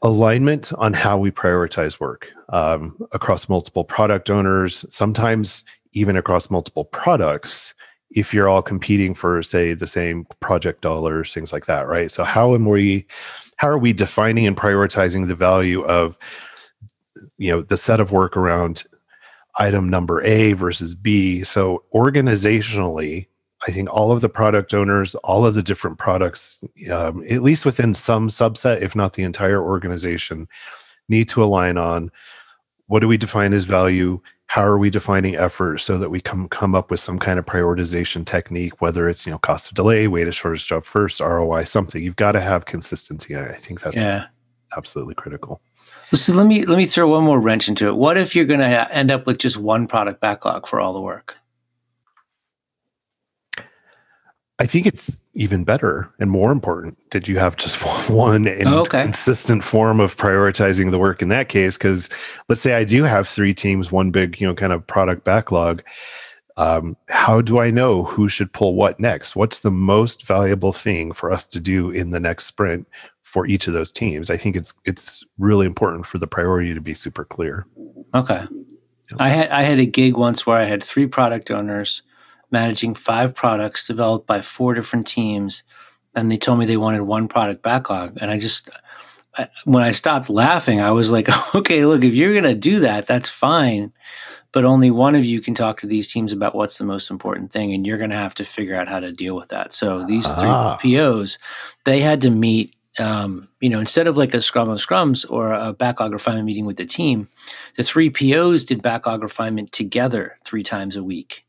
alignment 0.02 0.74
on 0.78 0.94
how 0.94 1.18
we 1.18 1.32
prioritize 1.32 2.00
work 2.00 2.30
um, 2.50 2.98
across 3.14 3.48
multiple 3.48 3.84
product 3.86 4.30
owners, 4.30 4.86
sometimes 4.90 5.64
even 5.94 6.18
across 6.18 6.50
multiple 6.50 6.86
products 6.86 7.74
if 8.12 8.34
you're 8.34 8.50
all 8.50 8.62
competing 8.62 9.14
for 9.14 9.42
say 9.42 9.74
the 9.74 9.88
same 9.88 10.26
project 10.40 10.82
dollars 10.82 11.34
things 11.34 11.52
like 11.52 11.66
that 11.66 11.88
right 11.88 12.12
so 12.12 12.24
how 12.24 12.54
am 12.54 12.66
we 12.66 13.06
how 13.58 13.68
are 13.68 13.80
we 13.80 13.92
defining 13.94 14.46
and 14.46 14.56
prioritizing 14.56 15.28
the 15.28 15.36
value 15.36 15.84
of 15.86 16.18
you 17.38 17.52
know 17.52 17.62
the 17.64 17.78
set 17.78 18.00
of 18.00 18.12
work 18.12 18.38
around 18.38 18.84
item 19.57 19.90
number 19.90 20.22
a 20.24 20.54
versus 20.54 20.96
b. 20.96 21.44
So 21.44 21.84
organizationally 21.94 23.28
i 23.68 23.72
think 23.72 23.90
all 23.90 24.12
of 24.12 24.19
the 24.19 24.30
product 24.30 24.74
owners 24.74 25.16
all 25.16 25.46
of 25.46 25.54
the 25.56 25.63
different 25.63 25.98
products 25.98 26.60
um, 26.92 27.24
at 27.30 27.42
least 27.42 27.66
within 27.66 27.94
some 27.94 28.28
subset 28.28 28.81
if 28.81 28.96
not 28.96 29.13
the 29.13 29.24
entire 29.24 29.63
organization 29.63 30.48
need 31.07 31.30
to 31.30 31.44
align 31.44 31.78
on 31.78 32.12
what 32.88 33.00
do 33.00 33.07
we 33.07 33.18
define 33.18 33.54
as 33.54 33.63
value? 33.63 34.19
How 34.48 34.63
are 34.63 34.78
we 34.78 34.90
defining 34.90 35.36
effort 35.36 35.80
so 35.80 35.98
that 35.98 36.10
we 36.10 36.22
come 36.22 36.48
come 36.50 36.75
up 36.75 36.92
with 36.92 37.00
some 37.00 37.18
kind 37.18 37.40
of 37.40 37.46
prioritization 37.46 38.25
technique 38.25 38.80
whether 38.80 39.10
it's 39.10 39.25
you 39.25 39.31
know 39.31 39.40
cost 39.40 39.69
of 39.69 39.75
delay 39.75 40.08
weighted 40.08 40.36
shortest 40.36 40.68
job 40.68 40.84
first 40.84 41.19
roi 41.19 41.63
something. 41.63 42.04
You've 42.04 42.16
got 42.16 42.34
to 42.34 42.42
have 42.42 42.66
consistency. 42.66 43.36
I 43.36 43.54
think 43.54 43.81
that's 43.81 43.96
yeah. 43.96 44.28
absolutely 44.78 45.16
critical 45.16 45.62
so 46.13 46.34
let 46.34 46.48
me 46.48 46.66
let 46.66 46.78
me 46.78 46.86
throw 46.86 47.10
one 47.10 47.24
more 47.24 47.40
wrench 47.40 47.68
into 47.68 47.88
it 47.88 47.96
what 47.96 48.18
if 48.18 48.36
you're 48.36 48.46
going 48.46 48.60
to 48.60 48.94
end 48.94 49.12
up 49.12 49.25
with 49.25 49.38
just 49.38 49.57
one 49.57 49.88
product 49.88 50.19
backlog 50.19 50.68
for 50.68 50.80
all 50.80 50.94
the 50.94 51.02
work 51.02 51.38
I 54.57 54.66
think 54.66 54.86
it's 54.86 55.19
even 55.34 55.66
better 55.66 56.10
and 56.18 56.31
more 56.31 56.52
important 56.52 56.98
that 57.12 57.28
you 57.28 57.38
have 57.40 57.57
just 57.57 57.75
one 58.10 58.48
and 58.48 58.68
oh, 58.68 58.81
okay. 58.81 59.02
consistent 59.02 59.63
form 59.63 60.00
of 60.00 60.16
prioritizing 60.16 60.92
the 60.92 61.00
work 61.00 61.22
in 61.22 61.28
that 61.30 61.50
case. 61.50 61.78
Because 61.78 62.10
let's 62.48 62.62
say 62.62 62.74
I 62.74 62.86
do 62.86 63.04
have 63.04 63.28
three 63.28 63.54
teams, 63.54 63.92
one 63.92 64.12
big, 64.12 64.39
you 64.39 64.48
know, 64.48 64.56
kind 64.56 64.72
of 64.72 64.86
product 64.88 65.25
backlog. 65.25 65.84
Um, 66.58 66.96
how 67.10 67.41
do 67.41 67.60
I 67.60 67.70
know 67.70 68.03
who 68.03 68.30
should 68.30 68.53
pull 68.53 68.75
what 68.75 68.98
next? 68.98 69.36
What's 69.36 69.60
the 69.60 69.72
most 69.72 70.25
valuable 70.25 70.72
thing 70.72 71.12
for 71.12 71.34
us 71.34 71.46
to 71.48 71.60
do 71.60 71.91
in 71.91 72.12
the 72.12 72.20
next 72.20 72.46
sprint 72.46 72.88
for 73.36 73.46
each 73.46 73.68
of 73.68 73.74
those 73.74 73.92
teams? 73.92 74.30
I 74.30 74.38
think 74.38 74.56
it's 74.56 74.74
it's 74.86 75.22
really 75.38 75.65
important 75.65 76.06
for 76.06 76.20
the 76.20 76.25
priority 76.25 76.74
to 76.74 76.80
be 76.80 76.94
super 76.94 77.25
clear. 77.25 77.68
Okay. 78.13 78.48
I 79.20 79.27
had 79.27 79.50
I 79.50 79.63
had 79.63 79.77
a 79.77 79.86
gig 79.86 80.15
once 80.15 80.48
where 80.48 80.58
I 80.58 80.63
had 80.63 80.82
three 80.82 81.06
product 81.06 81.51
owners 81.51 82.01
managing 82.50 82.96
five 82.96 83.36
products 83.36 83.88
developed 83.88 84.25
by 84.25 84.42
four 84.42 84.74
different 84.74 85.06
teams, 85.06 85.63
and 86.15 86.32
they 86.32 86.38
told 86.38 86.60
me 86.60 86.65
they 86.65 86.77
wanted 86.77 87.01
one 87.01 87.27
product 87.27 87.62
backlog. 87.62 88.18
And 88.22 88.32
I 88.32 88.38
just, 88.39 88.70
I, 89.38 89.50
when 89.65 89.84
I 89.84 89.92
stopped 89.92 90.30
laughing, 90.30 90.80
I 90.80 90.92
was 90.92 91.12
like, 91.12 91.27
okay, 91.56 91.86
look, 91.86 92.06
if 92.06 92.15
you're 92.15 92.32
going 92.32 92.46
to 92.46 92.56
do 92.56 92.80
that, 92.80 93.06
that's 93.06 93.27
fine. 93.27 93.92
But 94.54 94.63
only 94.63 94.89
one 94.92 95.15
of 95.15 95.25
you 95.25 95.42
can 95.42 95.54
talk 95.56 95.82
to 95.82 95.88
these 95.88 96.10
teams 96.10 96.32
about 96.32 96.56
what's 96.56 96.77
the 96.77 96.86
most 96.86 97.12
important 97.12 97.51
thing, 97.51 97.74
and 97.74 97.86
you're 97.86 97.98
going 97.98 98.12
to 98.12 98.15
have 98.15 98.36
to 98.36 98.46
figure 98.46 98.77
out 98.77 98.88
how 98.88 99.01
to 99.01 99.12
deal 99.12 99.36
with 99.36 99.50
that. 99.50 99.74
So 99.74 100.06
these 100.08 100.25
three 100.25 100.48
ah. 100.48 100.77
POs, 100.77 101.38
they 101.84 102.00
had 102.00 102.22
to 102.22 102.30
meet 102.30 102.75
um, 103.00 103.50
you 103.60 103.70
know, 103.70 103.80
instead 103.80 104.08
of 104.08 104.18
like 104.18 104.34
a 104.34 104.42
scrum 104.42 104.70
of 104.70 104.80
scrums 104.80 105.30
or 105.30 105.52
a 105.52 105.74
backlog 105.74 106.14
refinement 106.14 106.46
meeting 106.46 106.66
with 106.66 106.78
the 106.78 106.86
team, 106.86 107.28
the 107.75 107.84
three 107.84 108.10
POs 108.10 108.66
did 108.66 108.82
backlog 108.82 109.24
refinement 109.24 109.72
together 109.72 110.38
three 110.46 110.64
times 110.64 110.96
a 110.96 111.04
week 111.04 111.46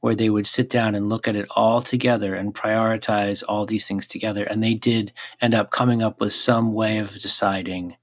where 0.00 0.14
they 0.16 0.28
would 0.28 0.46
sit 0.46 0.68
down 0.68 0.94
and 0.94 1.08
look 1.08 1.28
at 1.28 1.36
it 1.36 1.46
all 1.50 1.80
together 1.80 2.34
and 2.34 2.54
prioritize 2.54 3.44
all 3.48 3.64
these 3.64 3.86
things 3.86 4.06
together. 4.06 4.44
And 4.44 4.62
they 4.62 4.74
did 4.74 5.12
end 5.40 5.54
up 5.54 5.70
coming 5.70 6.02
up 6.02 6.20
with 6.20 6.32
some 6.32 6.72
way 6.72 6.98
of 6.98 7.18
deciding 7.20 7.96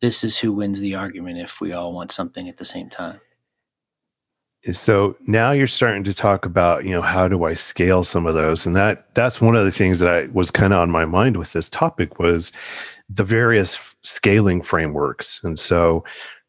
this 0.00 0.24
is 0.24 0.38
who 0.38 0.52
wins 0.52 0.80
the 0.80 0.96
argument 0.96 1.38
if 1.38 1.60
we 1.60 1.72
all 1.72 1.92
want 1.92 2.10
something 2.10 2.48
at 2.48 2.56
the 2.56 2.64
same 2.64 2.90
time. 2.90 3.20
So 4.72 5.16
now 5.26 5.52
you're 5.52 5.66
starting 5.68 6.02
to 6.04 6.14
talk 6.14 6.44
about, 6.44 6.84
you 6.84 6.90
know, 6.90 7.02
how 7.02 7.28
do 7.28 7.44
I 7.44 7.54
scale 7.54 8.02
some 8.02 8.26
of 8.26 8.34
those? 8.34 8.66
And 8.66 8.74
that 8.74 9.14
that's 9.14 9.40
one 9.40 9.54
of 9.54 9.64
the 9.64 9.70
things 9.70 10.00
that 10.00 10.12
I 10.12 10.26
was 10.32 10.50
kind 10.50 10.72
of 10.72 10.80
on 10.80 10.90
my 10.90 11.04
mind 11.04 11.36
with 11.36 11.52
this 11.52 11.70
topic 11.70 12.18
was 12.18 12.52
the 13.08 13.22
various 13.22 13.94
scaling 14.02 14.62
frameworks. 14.62 15.40
And 15.44 15.58
so, 15.58 16.04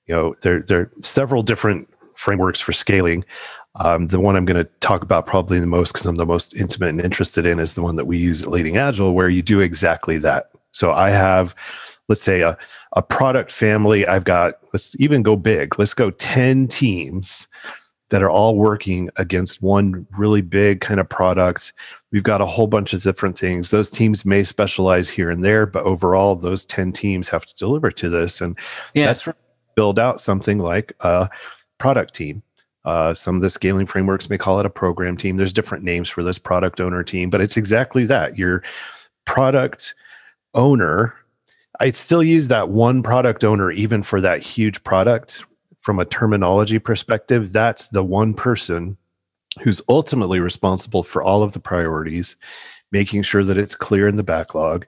you 0.08 0.16
know, 0.16 0.36
there 0.42 0.62
there 0.62 0.80
are 0.82 0.92
several 1.02 1.44
different 1.44 1.90
frameworks 2.16 2.60
for 2.60 2.72
scaling. 2.72 3.24
Um, 3.76 4.08
the 4.08 4.20
one 4.20 4.36
I'm 4.36 4.46
going 4.46 4.64
to 4.64 4.70
talk 4.80 5.04
about 5.04 5.28
probably 5.28 5.60
the 5.60 5.68
most 5.68 5.94
because 5.94 6.08
I'm 6.08 6.16
the 6.16 6.26
most 6.26 6.56
intimate 6.56 6.90
and 6.90 7.02
interested 7.02 7.46
in 7.46 7.60
is 7.60 7.76
the 7.76 7.84
one 7.84 7.96
that 7.98 8.06
we 8.06 8.18
use 8.18 8.42
at 8.42 8.50
Leading 8.50 8.78
Agile, 8.78 9.14
where 9.14 9.30
you 9.30 9.44
do 9.44 9.60
exactly 9.60 10.18
that. 10.20 10.50
So 10.72 10.92
I 10.94 11.12
have, 11.12 11.54
let's 12.10 12.24
say, 12.24 12.42
a, 12.42 12.58
a 12.94 13.04
product 13.04 13.52
family. 13.52 14.08
I've 14.08 14.24
got, 14.24 14.56
let's 14.74 15.00
even 15.00 15.22
go 15.22 15.36
big. 15.36 15.78
Let's 15.78 15.94
go 15.94 16.10
10 16.10 16.68
teams 16.70 17.48
that 18.10 18.24
are 18.24 18.30
all 18.30 18.56
working 18.56 19.10
against 19.18 19.62
one 19.62 20.08
really 20.18 20.42
big 20.42 20.82
kind 20.82 21.00
of 21.00 21.10
product. 21.10 21.74
We've 22.12 22.24
got 22.24 22.42
a 22.42 22.46
whole 22.46 22.68
bunch 22.68 22.94
of 22.94 23.04
different 23.04 23.38
things. 23.38 23.72
Those 23.72 23.90
teams 23.90 24.26
may 24.26 24.44
specialize 24.44 25.10
here 25.10 25.30
and 25.30 25.44
there, 25.44 25.66
but 25.66 25.84
overall, 25.84 26.36
those 26.36 26.66
10 26.66 26.94
teams 26.94 27.28
have 27.28 27.46
to 27.46 27.56
deliver 27.56 27.92
to 27.92 28.10
this. 28.10 28.40
And 28.40 28.58
yeah. 28.94 29.08
that's 29.08 29.28
build 29.76 30.00
out 30.00 30.22
something 30.22 30.58
like 30.60 30.94
a 31.02 31.30
product 31.78 32.14
team. 32.14 32.44
Uh, 32.86 33.14
some 33.14 33.36
of 33.36 33.42
the 33.42 33.50
scaling 33.50 33.86
frameworks 33.86 34.30
may 34.30 34.38
call 34.38 34.60
it 34.60 34.66
a 34.66 34.70
program 34.70 35.18
team. 35.18 35.36
There's 35.36 35.52
different 35.52 35.84
names 35.84 36.08
for 36.08 36.24
this 36.24 36.40
product 36.40 36.80
owner 36.80 37.04
team, 37.04 37.30
but 37.30 37.42
it's 37.42 37.58
exactly 37.58 38.06
that. 38.06 38.38
Your 38.38 38.64
product 39.26 39.94
owner, 40.54 41.14
I'd 41.82 41.98
still 41.98 42.24
use 42.24 42.48
that 42.48 42.70
one 42.70 43.04
product 43.04 43.44
owner 43.44 43.72
even 43.72 44.04
for 44.04 44.22
that 44.22 44.42
huge 44.42 44.82
product 44.86 45.44
from 45.88 46.00
a 46.00 46.06
terminology 46.06 46.80
perspective, 46.80 47.54
that's 47.54 47.88
the 47.88 48.04
one 48.04 48.34
person 48.34 48.98
who's 49.64 49.82
ultimately 49.88 50.42
responsible 50.42 51.02
for 51.02 51.24
all 51.24 51.42
of 51.42 51.54
the 51.54 51.62
priorities, 51.62 52.36
making 52.92 53.22
sure 53.22 53.42
that 53.42 53.58
it's 53.58 53.74
clear 53.74 54.06
in 54.06 54.18
the 54.18 54.22
backlog, 54.22 54.86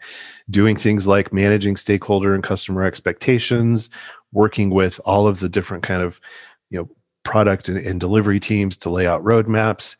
doing 0.50 0.76
things 0.76 1.08
like 1.08 1.32
managing 1.32 1.78
stakeholder 1.78 2.36
and 2.36 2.44
customer 2.44 2.84
expectations, 2.84 3.90
working 4.34 4.72
with 4.72 5.00
all 5.06 5.26
of 5.26 5.40
the 5.40 5.48
different 5.48 5.84
kind 5.84 6.02
of, 6.02 6.20
you 6.70 6.78
know, 6.78 6.90
product 7.24 7.70
and, 7.70 7.78
and 7.78 8.02
delivery 8.02 8.38
teams 8.38 8.76
to 8.76 8.90
lay 8.90 9.08
out 9.08 9.24
roadmaps. 9.24 9.96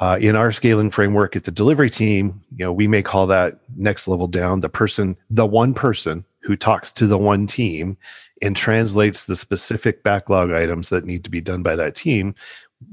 Uh, 0.00 0.18
in 0.20 0.36
our 0.36 0.52
scaling 0.52 0.88
framework 0.88 1.34
at 1.34 1.42
the 1.42 1.50
delivery 1.50 1.90
team, 1.90 2.40
you 2.54 2.64
know, 2.64 2.72
we 2.72 2.86
may 2.86 3.02
call 3.02 3.26
that 3.26 3.58
next 3.76 4.06
level 4.06 4.28
down 4.28 4.60
the 4.60 4.68
person, 4.68 5.16
the 5.30 5.44
one 5.44 5.74
person 5.74 6.24
who 6.48 6.56
talks 6.56 6.90
to 6.94 7.06
the 7.06 7.18
one 7.18 7.46
team 7.46 7.94
and 8.40 8.56
translates 8.56 9.26
the 9.26 9.36
specific 9.36 10.02
backlog 10.02 10.50
items 10.50 10.88
that 10.88 11.04
need 11.04 11.22
to 11.22 11.28
be 11.28 11.42
done 11.42 11.62
by 11.62 11.76
that 11.76 11.94
team 11.94 12.34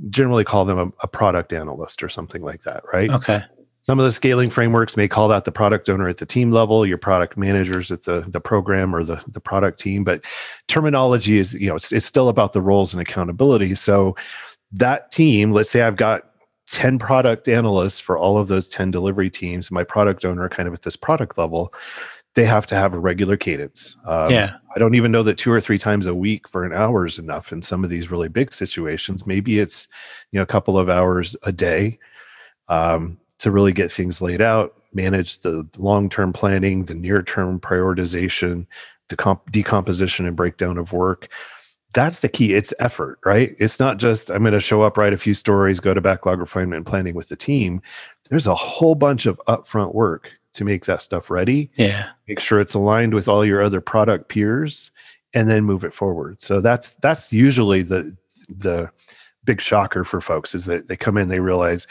generally 0.09 0.43
call 0.43 0.65
them 0.65 0.77
a, 0.77 0.91
a, 1.03 1.07
product 1.07 1.53
analyst 1.53 2.03
or 2.03 2.09
something 2.09 2.41
like 2.41 2.63
that 2.63 2.83
right? 2.91 3.09
Okay. 3.09 3.41
Some 3.83 3.97
of 3.97 4.03
the 4.03 4.11
scaling 4.11 4.49
frameworks 4.49 4.97
may 4.97 5.07
call 5.07 5.29
that 5.29 5.45
the 5.45 5.53
product 5.53 5.89
owner 5.89 6.09
at 6.09 6.17
the 6.17 6.25
team 6.25 6.51
level 6.51 6.85
your 6.85 6.97
product 6.97 7.37
managers 7.37 7.91
at 7.91 8.03
the, 8.03 8.25
the 8.27 8.41
program 8.41 8.93
or 8.93 9.05
the, 9.05 9.21
the 9.29 9.39
product 9.39 9.79
team 9.79 10.03
but 10.03 10.21
terminology 10.67 11.37
is 11.37 11.53
you 11.53 11.69
know 11.69 11.77
it's, 11.77 11.93
it's 11.93 12.05
still 12.05 12.27
about 12.27 12.51
the 12.51 12.61
roles 12.61 12.93
and 12.93 13.01
accountability. 13.01 13.73
So 13.73 14.17
that 14.73 15.11
team 15.11 15.53
let's 15.53 15.69
say 15.69 15.81
i've 15.83 15.95
got 15.95 16.23
10 16.67 16.97
product 16.97 17.47
analysts 17.47 17.99
for 17.99 18.17
all 18.17 18.37
of 18.37 18.47
those 18.47 18.67
10 18.69 18.91
delivery 18.91 19.29
teams 19.29 19.69
my 19.71 19.83
product 19.83 20.25
owner 20.25 20.49
kind 20.49 20.67
of 20.67 20.73
at 20.73 20.81
this 20.81 20.95
product 20.95 21.37
level 21.37 21.73
they 22.35 22.45
have 22.45 22.65
to 22.67 22.75
have 22.75 22.93
a 22.93 22.99
regular 22.99 23.37
cadence. 23.37 23.95
Um, 24.05 24.29
yeah. 24.29 24.57
I 24.75 24.79
don't 24.79 24.95
even 24.95 25.11
know 25.11 25.23
that 25.23 25.37
two 25.37 25.51
or 25.51 25.61
three 25.61 25.77
times 25.77 26.05
a 26.05 26.13
week 26.13 26.49
for 26.49 26.65
an 26.65 26.73
hour 26.73 27.05
is 27.05 27.17
enough 27.17 27.51
in 27.53 27.61
some 27.61 27.83
of 27.83 27.89
these 27.89 28.11
really 28.11 28.27
big 28.27 28.53
situations. 28.53 29.25
Maybe 29.25 29.59
it's, 29.59 29.87
you 30.31 30.37
know, 30.37 30.43
a 30.43 30.47
couple 30.47 30.77
of 30.77 30.89
hours 30.89 31.35
a 31.43 31.53
day 31.53 31.97
um, 32.67 33.17
to 33.39 33.51
really 33.51 33.71
get 33.71 33.89
things 33.89 34.21
laid 34.21 34.41
out, 34.41 34.73
manage 34.93 35.39
the 35.39 35.67
long 35.77 36.09
term 36.09 36.33
planning, 36.33 36.85
the 36.85 36.93
near 36.93 37.23
term 37.23 37.59
prioritization, 37.59 38.67
the 39.07 39.15
comp- 39.15 39.49
decomposition 39.49 40.25
and 40.25 40.35
breakdown 40.35 40.77
of 40.77 40.91
work. 40.91 41.29
That's 41.93 42.19
the 42.19 42.27
key. 42.27 42.53
It's 42.53 42.73
effort, 42.79 43.19
right? 43.23 43.55
It's 43.59 43.79
not 43.79 43.97
just 43.97 44.29
I'm 44.29 44.41
going 44.41 44.51
to 44.51 44.59
show 44.59 44.81
up, 44.81 44.97
write 44.97 45.13
a 45.13 45.17
few 45.17 45.33
stories, 45.33 45.79
go 45.79 45.93
to 45.93 46.01
backlog 46.01 46.39
refinement 46.39 46.79
and 46.79 46.85
planning 46.85 47.15
with 47.15 47.29
the 47.29 47.37
team. 47.37 47.81
There's 48.29 48.47
a 48.47 48.55
whole 48.55 48.95
bunch 48.95 49.25
of 49.25 49.39
upfront 49.47 49.93
work 49.93 50.33
to 50.55 50.63
make 50.63 50.85
that 50.85 51.01
stuff 51.01 51.29
ready. 51.29 51.69
Yeah. 51.75 52.09
Make 52.27 52.39
sure 52.39 52.59
it's 52.59 52.73
aligned 52.73 53.13
with 53.13 53.27
all 53.27 53.45
your 53.45 53.61
other 53.61 53.81
product 53.81 54.29
peers 54.29 54.91
and 55.33 55.49
then 55.49 55.65
move 55.65 55.83
it 55.83 55.93
forward. 55.93 56.41
So 56.41 56.61
that's 56.61 56.91
that's 56.95 57.31
usually 57.31 57.81
the 57.81 58.15
the 58.49 58.89
big 59.43 59.61
shocker 59.61 60.03
for 60.03 60.21
folks 60.21 60.55
is 60.55 60.65
that 60.65 60.87
they 60.87 60.97
come 60.97 61.17
in 61.17 61.27
they 61.27 61.39
realize 61.39 61.87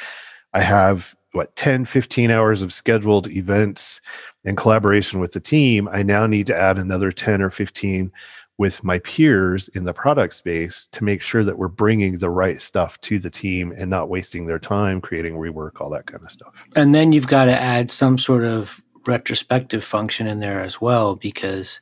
I 0.52 0.60
have 0.60 1.14
what 1.32 1.54
10 1.56 1.84
15 1.84 2.30
hours 2.30 2.62
of 2.62 2.72
scheduled 2.72 3.28
events 3.28 4.00
in 4.44 4.56
collaboration 4.56 5.20
with 5.20 5.32
the 5.32 5.40
team. 5.40 5.88
I 5.88 6.02
now 6.02 6.26
need 6.26 6.46
to 6.46 6.56
add 6.56 6.78
another 6.78 7.10
10 7.10 7.42
or 7.42 7.50
15 7.50 8.12
with 8.56 8.84
my 8.84 9.00
peers 9.00 9.68
in 9.68 9.84
the 9.84 9.92
product 9.92 10.34
space 10.34 10.86
to 10.92 11.02
make 11.02 11.20
sure 11.20 11.42
that 11.42 11.58
we're 11.58 11.68
bringing 11.68 12.18
the 12.18 12.30
right 12.30 12.62
stuff 12.62 13.00
to 13.00 13.18
the 13.18 13.30
team 13.30 13.72
and 13.76 13.90
not 13.90 14.08
wasting 14.08 14.46
their 14.46 14.60
time 14.60 15.00
creating 15.00 15.34
rework 15.34 15.80
all 15.80 15.90
that 15.90 16.06
kind 16.06 16.22
of 16.22 16.30
stuff. 16.30 16.54
And 16.76 16.94
then 16.94 17.12
you've 17.12 17.26
got 17.26 17.46
to 17.46 17.60
add 17.60 17.90
some 17.90 18.16
sort 18.16 18.44
of 18.44 18.80
retrospective 19.06 19.84
function 19.84 20.26
in 20.26 20.40
there 20.40 20.60
as 20.60 20.80
well 20.80 21.14
because 21.14 21.80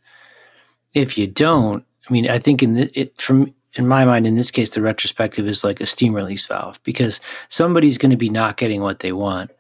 if 0.95 1.17
you 1.17 1.27
don't 1.27 1.85
i 2.09 2.13
mean 2.13 2.29
i 2.29 2.39
think 2.39 2.63
in 2.63 2.75
the, 2.75 2.99
it 2.99 3.17
from 3.21 3.55
in 3.75 3.87
my 3.87 4.05
mind 4.05 4.27
in 4.27 4.35
this 4.35 4.51
case 4.51 4.71
the 4.71 4.83
retrospective 4.83 5.47
is 5.47 5.65
like 5.65 5.81
a 5.81 5.87
steam 5.87 6.15
release 6.15 6.47
valve 6.47 6.83
because 6.83 7.21
somebody's 7.49 7.99
going 7.99 8.11
to 8.11 8.17
be 8.17 8.29
not 8.29 8.57
getting 8.57 8.83
what 8.83 9.01
they 9.01 9.13
want 9.13 9.51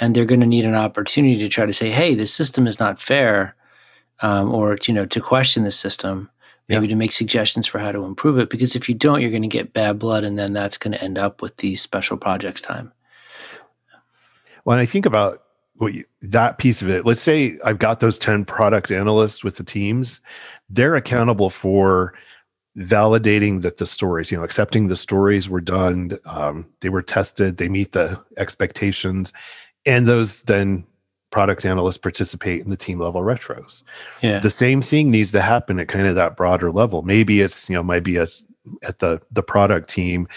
and 0.00 0.14
they're 0.14 0.24
going 0.24 0.40
to 0.40 0.46
need 0.46 0.64
an 0.64 0.74
opportunity 0.74 1.38
to 1.38 1.48
try 1.48 1.64
to 1.64 1.72
say 1.72 1.90
hey 1.90 2.14
this 2.14 2.34
system 2.34 2.66
is 2.66 2.80
not 2.80 3.00
fair 3.00 3.54
um, 4.20 4.52
or 4.54 4.76
you 4.86 4.94
know 4.94 5.06
to 5.06 5.20
question 5.20 5.64
the 5.64 5.70
system 5.70 6.30
maybe 6.68 6.88
to 6.88 6.96
make 6.96 7.12
suggestions 7.12 7.66
for 7.66 7.78
how 7.78 7.92
to 7.92 8.04
improve 8.04 8.38
it. 8.38 8.50
Because 8.50 8.74
if 8.74 8.88
you 8.88 8.94
don't, 8.94 9.20
you're 9.20 9.30
going 9.30 9.42
to 9.42 9.48
get 9.48 9.72
bad 9.72 9.98
blood, 9.98 10.24
and 10.24 10.38
then 10.38 10.52
that's 10.52 10.78
going 10.78 10.92
to 10.92 11.02
end 11.02 11.18
up 11.18 11.42
with 11.42 11.56
the 11.58 11.76
special 11.76 12.16
projects 12.16 12.60
time. 12.60 12.92
When 14.64 14.78
I 14.78 14.86
think 14.86 15.06
about 15.06 15.42
what 15.76 15.94
you, 15.94 16.04
that 16.22 16.58
piece 16.58 16.82
of 16.82 16.88
it, 16.88 17.06
let's 17.06 17.20
say 17.20 17.58
I've 17.64 17.78
got 17.78 18.00
those 18.00 18.18
10 18.18 18.44
product 18.44 18.90
analysts 18.90 19.44
with 19.44 19.56
the 19.56 19.64
teams, 19.64 20.20
they're 20.68 20.96
accountable 20.96 21.50
for 21.50 22.14
validating 22.76 23.62
that 23.62 23.78
the 23.78 23.86
stories, 23.86 24.30
you 24.30 24.36
know, 24.36 24.44
accepting 24.44 24.88
the 24.88 24.96
stories 24.96 25.48
were 25.48 25.60
done, 25.60 26.18
um, 26.24 26.68
they 26.80 26.88
were 26.88 27.02
tested, 27.02 27.56
they 27.56 27.68
meet 27.68 27.92
the 27.92 28.20
expectations, 28.36 29.32
and 29.86 30.06
those 30.06 30.42
then 30.42 30.84
product 31.36 31.66
analysts 31.66 31.98
participate 31.98 32.62
in 32.62 32.70
the 32.70 32.78
team 32.78 32.98
level 32.98 33.20
retros. 33.20 33.82
Yeah. 34.22 34.38
The 34.38 34.48
same 34.48 34.80
thing 34.80 35.10
needs 35.10 35.32
to 35.32 35.42
happen 35.42 35.78
at 35.78 35.86
kind 35.86 36.06
of 36.06 36.14
that 36.14 36.34
broader 36.34 36.72
level. 36.72 37.02
Maybe 37.02 37.42
it's, 37.42 37.68
you 37.68 37.74
know, 37.74 37.82
might 37.82 38.04
be 38.04 38.16
a, 38.16 38.26
at 38.82 39.00
the 39.00 39.20
the 39.30 39.42
product 39.42 39.90
team, 39.90 40.28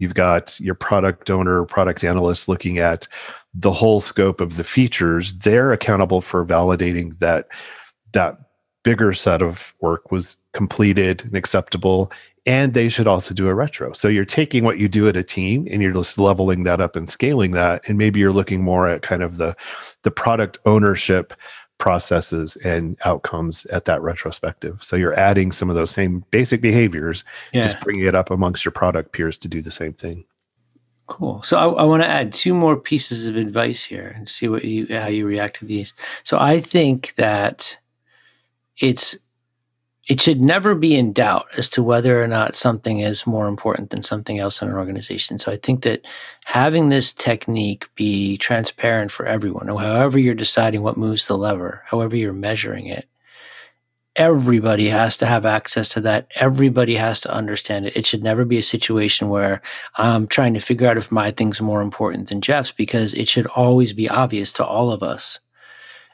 you've 0.00 0.14
got 0.14 0.58
your 0.58 0.74
product 0.74 1.30
owner, 1.30 1.64
product 1.64 2.02
analyst 2.02 2.48
looking 2.48 2.78
at 2.78 3.06
the 3.54 3.70
whole 3.70 4.00
scope 4.00 4.40
of 4.40 4.56
the 4.56 4.64
features. 4.64 5.32
They're 5.32 5.72
accountable 5.72 6.22
for 6.22 6.44
validating 6.44 7.16
that 7.20 7.46
that 8.12 8.36
bigger 8.88 9.12
set 9.12 9.42
of 9.42 9.74
work 9.82 10.10
was 10.10 10.38
completed 10.54 11.22
and 11.22 11.36
acceptable 11.36 12.10
and 12.46 12.72
they 12.72 12.88
should 12.88 13.06
also 13.06 13.34
do 13.34 13.46
a 13.46 13.54
retro. 13.54 13.92
So 13.92 14.08
you're 14.08 14.24
taking 14.24 14.64
what 14.64 14.78
you 14.78 14.88
do 14.88 15.06
at 15.08 15.16
a 15.18 15.22
team 15.22 15.68
and 15.70 15.82
you're 15.82 15.92
just 15.92 16.16
leveling 16.16 16.64
that 16.64 16.80
up 16.80 16.96
and 16.96 17.06
scaling 17.06 17.50
that. 17.50 17.86
And 17.86 17.98
maybe 17.98 18.18
you're 18.18 18.32
looking 18.32 18.62
more 18.62 18.88
at 18.88 19.02
kind 19.02 19.22
of 19.22 19.36
the 19.36 19.54
the 20.04 20.10
product 20.10 20.58
ownership 20.64 21.34
processes 21.76 22.56
and 22.64 22.96
outcomes 23.04 23.66
at 23.66 23.84
that 23.84 24.00
retrospective. 24.00 24.82
So 24.82 24.96
you're 24.96 25.12
adding 25.12 25.52
some 25.52 25.68
of 25.68 25.76
those 25.76 25.90
same 25.90 26.24
basic 26.30 26.62
behaviors, 26.62 27.24
yeah. 27.52 27.60
just 27.60 27.78
bringing 27.80 28.06
it 28.06 28.14
up 28.14 28.30
amongst 28.30 28.64
your 28.64 28.72
product 28.72 29.12
peers 29.12 29.36
to 29.40 29.48
do 29.48 29.60
the 29.60 29.70
same 29.70 29.92
thing. 29.92 30.24
Cool. 31.08 31.42
So 31.42 31.58
I, 31.58 31.82
I 31.82 31.84
want 31.84 32.02
to 32.02 32.08
add 32.08 32.32
two 32.32 32.54
more 32.54 32.78
pieces 32.78 33.28
of 33.28 33.36
advice 33.36 33.84
here 33.84 34.14
and 34.16 34.26
see 34.26 34.48
what 34.48 34.64
you 34.64 34.86
how 34.88 35.08
you 35.08 35.26
react 35.26 35.56
to 35.56 35.66
these. 35.66 35.92
So 36.22 36.38
I 36.38 36.58
think 36.58 37.12
that 37.16 37.76
it's 38.80 39.16
it 40.08 40.22
should 40.22 40.40
never 40.40 40.74
be 40.74 40.96
in 40.96 41.12
doubt 41.12 41.48
as 41.58 41.68
to 41.68 41.82
whether 41.82 42.22
or 42.22 42.26
not 42.26 42.54
something 42.54 43.00
is 43.00 43.26
more 43.26 43.46
important 43.46 43.90
than 43.90 44.02
something 44.02 44.38
else 44.38 44.62
in 44.62 44.68
an 44.68 44.74
organization. 44.74 45.38
So 45.38 45.52
I 45.52 45.56
think 45.56 45.82
that 45.82 46.00
having 46.46 46.88
this 46.88 47.12
technique 47.12 47.90
be 47.94 48.38
transparent 48.38 49.12
for 49.12 49.26
everyone, 49.26 49.68
however 49.68 50.18
you're 50.18 50.34
deciding 50.34 50.80
what 50.80 50.96
moves 50.96 51.26
the 51.26 51.36
lever, 51.36 51.82
however 51.84 52.16
you're 52.16 52.32
measuring 52.32 52.86
it, 52.86 53.06
everybody 54.16 54.88
has 54.88 55.18
to 55.18 55.26
have 55.26 55.44
access 55.44 55.90
to 55.90 56.00
that. 56.00 56.26
Everybody 56.34 56.96
has 56.96 57.20
to 57.20 57.32
understand 57.32 57.86
it. 57.86 57.96
It 57.96 58.06
should 58.06 58.22
never 58.22 58.46
be 58.46 58.58
a 58.58 58.62
situation 58.62 59.28
where 59.28 59.60
I'm 59.96 60.26
trying 60.26 60.54
to 60.54 60.60
figure 60.60 60.88
out 60.88 60.96
if 60.96 61.12
my 61.12 61.30
thing's 61.30 61.60
more 61.60 61.82
important 61.82 62.30
than 62.30 62.40
Jeff's 62.40 62.72
because 62.72 63.12
it 63.12 63.28
should 63.28 63.46
always 63.48 63.92
be 63.92 64.08
obvious 64.08 64.54
to 64.54 64.64
all 64.64 64.90
of 64.90 65.02
us. 65.02 65.38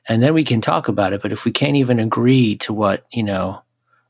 And 0.09 0.23
then 0.23 0.35
we 0.35 0.45
can 0.45 0.61
talk 0.61 0.89
about 0.89 1.13
it. 1.13 1.23
But 1.23 1.33
if 1.33 1.45
we 1.45 1.51
can't 1.51 1.77
even 1.77 1.99
agree 1.99 2.57
to 2.59 2.73
what, 2.73 3.07
you 3.13 3.23
know, 3.23 3.63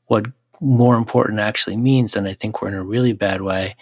what 0.07 0.25
more 0.61 0.95
important 0.95 1.39
actually 1.39 1.77
means, 1.77 2.13
then 2.13 2.27
I 2.27 2.33
think 2.33 2.61
we're 2.61 2.69
in 2.69 2.73
a 2.73 2.83
really 2.83 3.13
bad 3.13 3.41
way. 3.41 3.75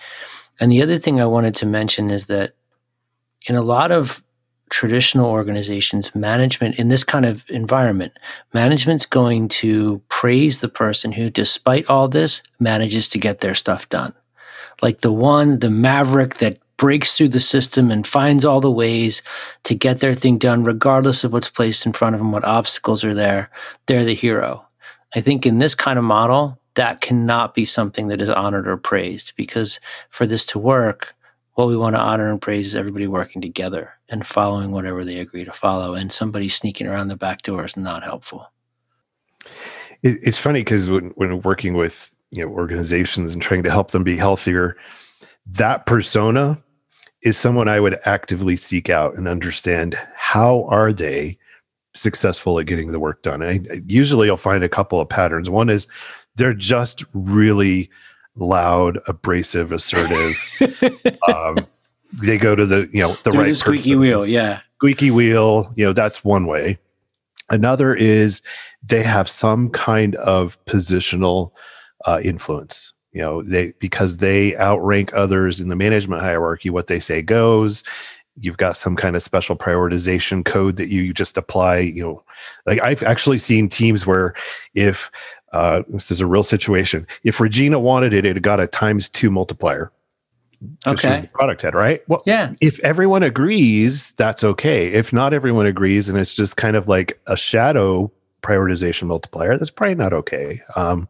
And 0.59 0.71
the 0.71 0.81
other 0.81 0.97
thing 0.97 1.19
I 1.19 1.25
wanted 1.25 1.55
to 1.55 1.65
mention 1.65 2.09
is 2.09 2.27
that 2.27 2.53
in 3.47 3.55
a 3.55 3.61
lot 3.61 3.91
of 3.91 4.23
traditional 4.69 5.29
organizations, 5.29 6.15
management 6.15 6.75
in 6.75 6.89
this 6.89 7.03
kind 7.03 7.25
of 7.25 7.45
environment, 7.49 8.17
management's 8.53 9.05
going 9.05 9.47
to 9.47 10.01
praise 10.07 10.61
the 10.61 10.69
person 10.69 11.11
who, 11.11 11.29
despite 11.29 11.85
all 11.87 12.07
this, 12.07 12.41
manages 12.59 13.07
to 13.09 13.19
get 13.19 13.41
their 13.41 13.53
stuff 13.53 13.87
done. 13.89 14.13
Like 14.81 15.01
the 15.01 15.11
one, 15.11 15.59
the 15.59 15.69
maverick 15.69 16.35
that 16.35 16.57
breaks 16.77 17.15
through 17.15 17.29
the 17.29 17.39
system 17.39 17.91
and 17.91 18.05
finds 18.05 18.45
all 18.45 18.59
the 18.59 18.71
ways 18.71 19.21
to 19.63 19.75
get 19.75 19.99
their 19.99 20.13
thing 20.13 20.37
done, 20.37 20.63
regardless 20.63 21.23
of 21.23 21.33
what's 21.33 21.49
placed 21.49 21.85
in 21.85 21.93
front 21.93 22.15
of 22.15 22.19
them, 22.19 22.31
what 22.31 22.45
obstacles 22.45 23.03
are 23.03 23.13
there. 23.13 23.49
They're 23.85 24.05
the 24.05 24.15
hero. 24.15 24.65
I 25.15 25.21
think 25.21 25.45
in 25.45 25.59
this 25.59 25.75
kind 25.75 25.99
of 25.99 26.05
model, 26.05 26.59
that 26.75 27.01
cannot 27.01 27.53
be 27.53 27.65
something 27.65 28.07
that 28.07 28.21
is 28.21 28.29
honored 28.29 28.67
or 28.67 28.77
praised 28.77 29.33
because 29.35 29.79
for 30.09 30.25
this 30.25 30.45
to 30.47 30.59
work, 30.59 31.15
what 31.53 31.67
we 31.67 31.77
want 31.77 31.95
to 31.95 32.01
honor 32.01 32.31
and 32.31 32.41
praise 32.41 32.67
is 32.67 32.75
everybody 32.75 33.05
working 33.05 33.41
together 33.41 33.93
and 34.09 34.25
following 34.25 34.71
whatever 34.71 35.05
they 35.05 35.19
agree 35.19 35.45
to 35.45 35.53
follow. 35.53 35.93
And 35.93 36.11
somebody 36.11 36.49
sneaking 36.49 36.87
around 36.87 37.09
the 37.09 37.15
back 37.15 37.43
door 37.43 37.63
is 37.63 37.77
not 37.77 38.03
helpful. 38.03 38.51
It's 40.01 40.39
funny 40.39 40.61
because 40.61 40.89
when, 40.89 41.09
when 41.09 41.41
working 41.41 41.75
with 41.75 42.11
you 42.31 42.43
know 42.43 42.51
organizations 42.51 43.33
and 43.33 43.41
trying 43.41 43.63
to 43.63 43.71
help 43.71 43.91
them 43.91 44.03
be 44.03 44.17
healthier, 44.17 44.75
that 45.45 45.85
persona 45.85 46.61
is 47.21 47.37
someone 47.37 47.69
I 47.69 47.79
would 47.79 47.99
actively 48.05 48.55
seek 48.55 48.89
out 48.89 49.15
and 49.15 49.27
understand 49.27 49.97
how 50.15 50.65
are 50.65 50.91
they 50.91 51.37
successful 51.93 52.59
at 52.59 52.65
getting 52.65 52.91
the 52.91 52.99
work 52.99 53.21
done. 53.21 53.41
And 53.41 53.67
I, 53.71 53.81
usually 53.87 54.29
I'll 54.29 54.37
find 54.37 54.63
a 54.63 54.69
couple 54.69 54.99
of 54.99 55.09
patterns. 55.09 55.49
One 55.49 55.69
is 55.69 55.87
they're 56.35 56.53
just 56.53 57.05
really 57.13 57.89
loud, 58.35 58.99
abrasive, 59.07 59.71
assertive. 59.71 60.35
um, 61.27 61.57
they 62.21 62.37
go 62.37 62.55
to 62.55 62.65
the 62.65 62.89
you 62.91 63.01
know 63.01 63.09
the 63.09 63.31
Through 63.31 63.39
right 63.41 63.47
the 63.49 63.55
squeaky 63.55 63.89
person. 63.89 63.99
wheel. 63.99 64.25
Yeah. 64.25 64.61
Squeaky 64.77 65.11
wheel. 65.11 65.71
You 65.75 65.85
know 65.85 65.93
that's 65.93 66.23
one 66.23 66.45
way. 66.45 66.77
Another 67.49 67.93
is 67.95 68.41
they 68.81 69.03
have 69.03 69.29
some 69.29 69.69
kind 69.69 70.15
of 70.15 70.63
positional 70.65 71.51
uh, 72.05 72.19
influence. 72.23 72.92
You 73.13 73.21
know 73.21 73.41
they 73.43 73.71
because 73.79 74.17
they 74.17 74.55
outrank 74.57 75.13
others 75.13 75.61
in 75.61 75.69
the 75.69 75.75
management 75.75 76.21
hierarchy. 76.21 76.69
What 76.69 76.87
they 76.87 76.99
say 76.99 77.21
goes. 77.21 77.83
You've 78.39 78.57
got 78.57 78.75
some 78.75 78.95
kind 78.95 79.15
of 79.15 79.21
special 79.21 79.55
prioritization 79.55 80.43
code 80.43 80.77
that 80.77 80.89
you 80.89 81.13
just 81.13 81.37
apply. 81.37 81.77
You 81.79 82.03
know, 82.03 82.23
like 82.65 82.81
I've 82.81 83.03
actually 83.03 83.37
seen 83.37 83.69
teams 83.69 84.07
where 84.07 84.33
if 84.73 85.11
uh, 85.51 85.83
this 85.87 86.09
is 86.09 86.19
a 86.19 86.25
real 86.25 86.41
situation. 86.41 87.05
If 87.23 87.39
Regina 87.39 87.79
wanted 87.79 88.11
it, 88.13 88.25
it 88.25 88.41
got 88.41 88.59
a 88.59 88.65
times 88.65 89.07
two 89.07 89.29
multiplier 89.29 89.91
Okay. 90.87 91.19
the 91.21 91.27
product 91.27 91.61
head, 91.61 91.75
right? 91.75 92.01
Well, 92.07 92.23
Yeah. 92.25 92.53
if 92.61 92.79
everyone 92.79 93.21
agrees, 93.21 94.13
that's 94.13 94.43
okay. 94.43 94.87
If 94.87 95.13
not 95.13 95.33
everyone 95.33 95.65
agrees, 95.67 96.09
and 96.09 96.17
it's 96.17 96.33
just 96.33 96.57
kind 96.57 96.75
of 96.75 96.87
like 96.87 97.19
a 97.27 97.37
shadow 97.37 98.11
prioritization 98.41 99.03
multiplier, 99.07 99.57
that's 99.57 99.69
probably 99.69 99.95
not 99.95 100.13
okay. 100.13 100.59
Um, 100.75 101.07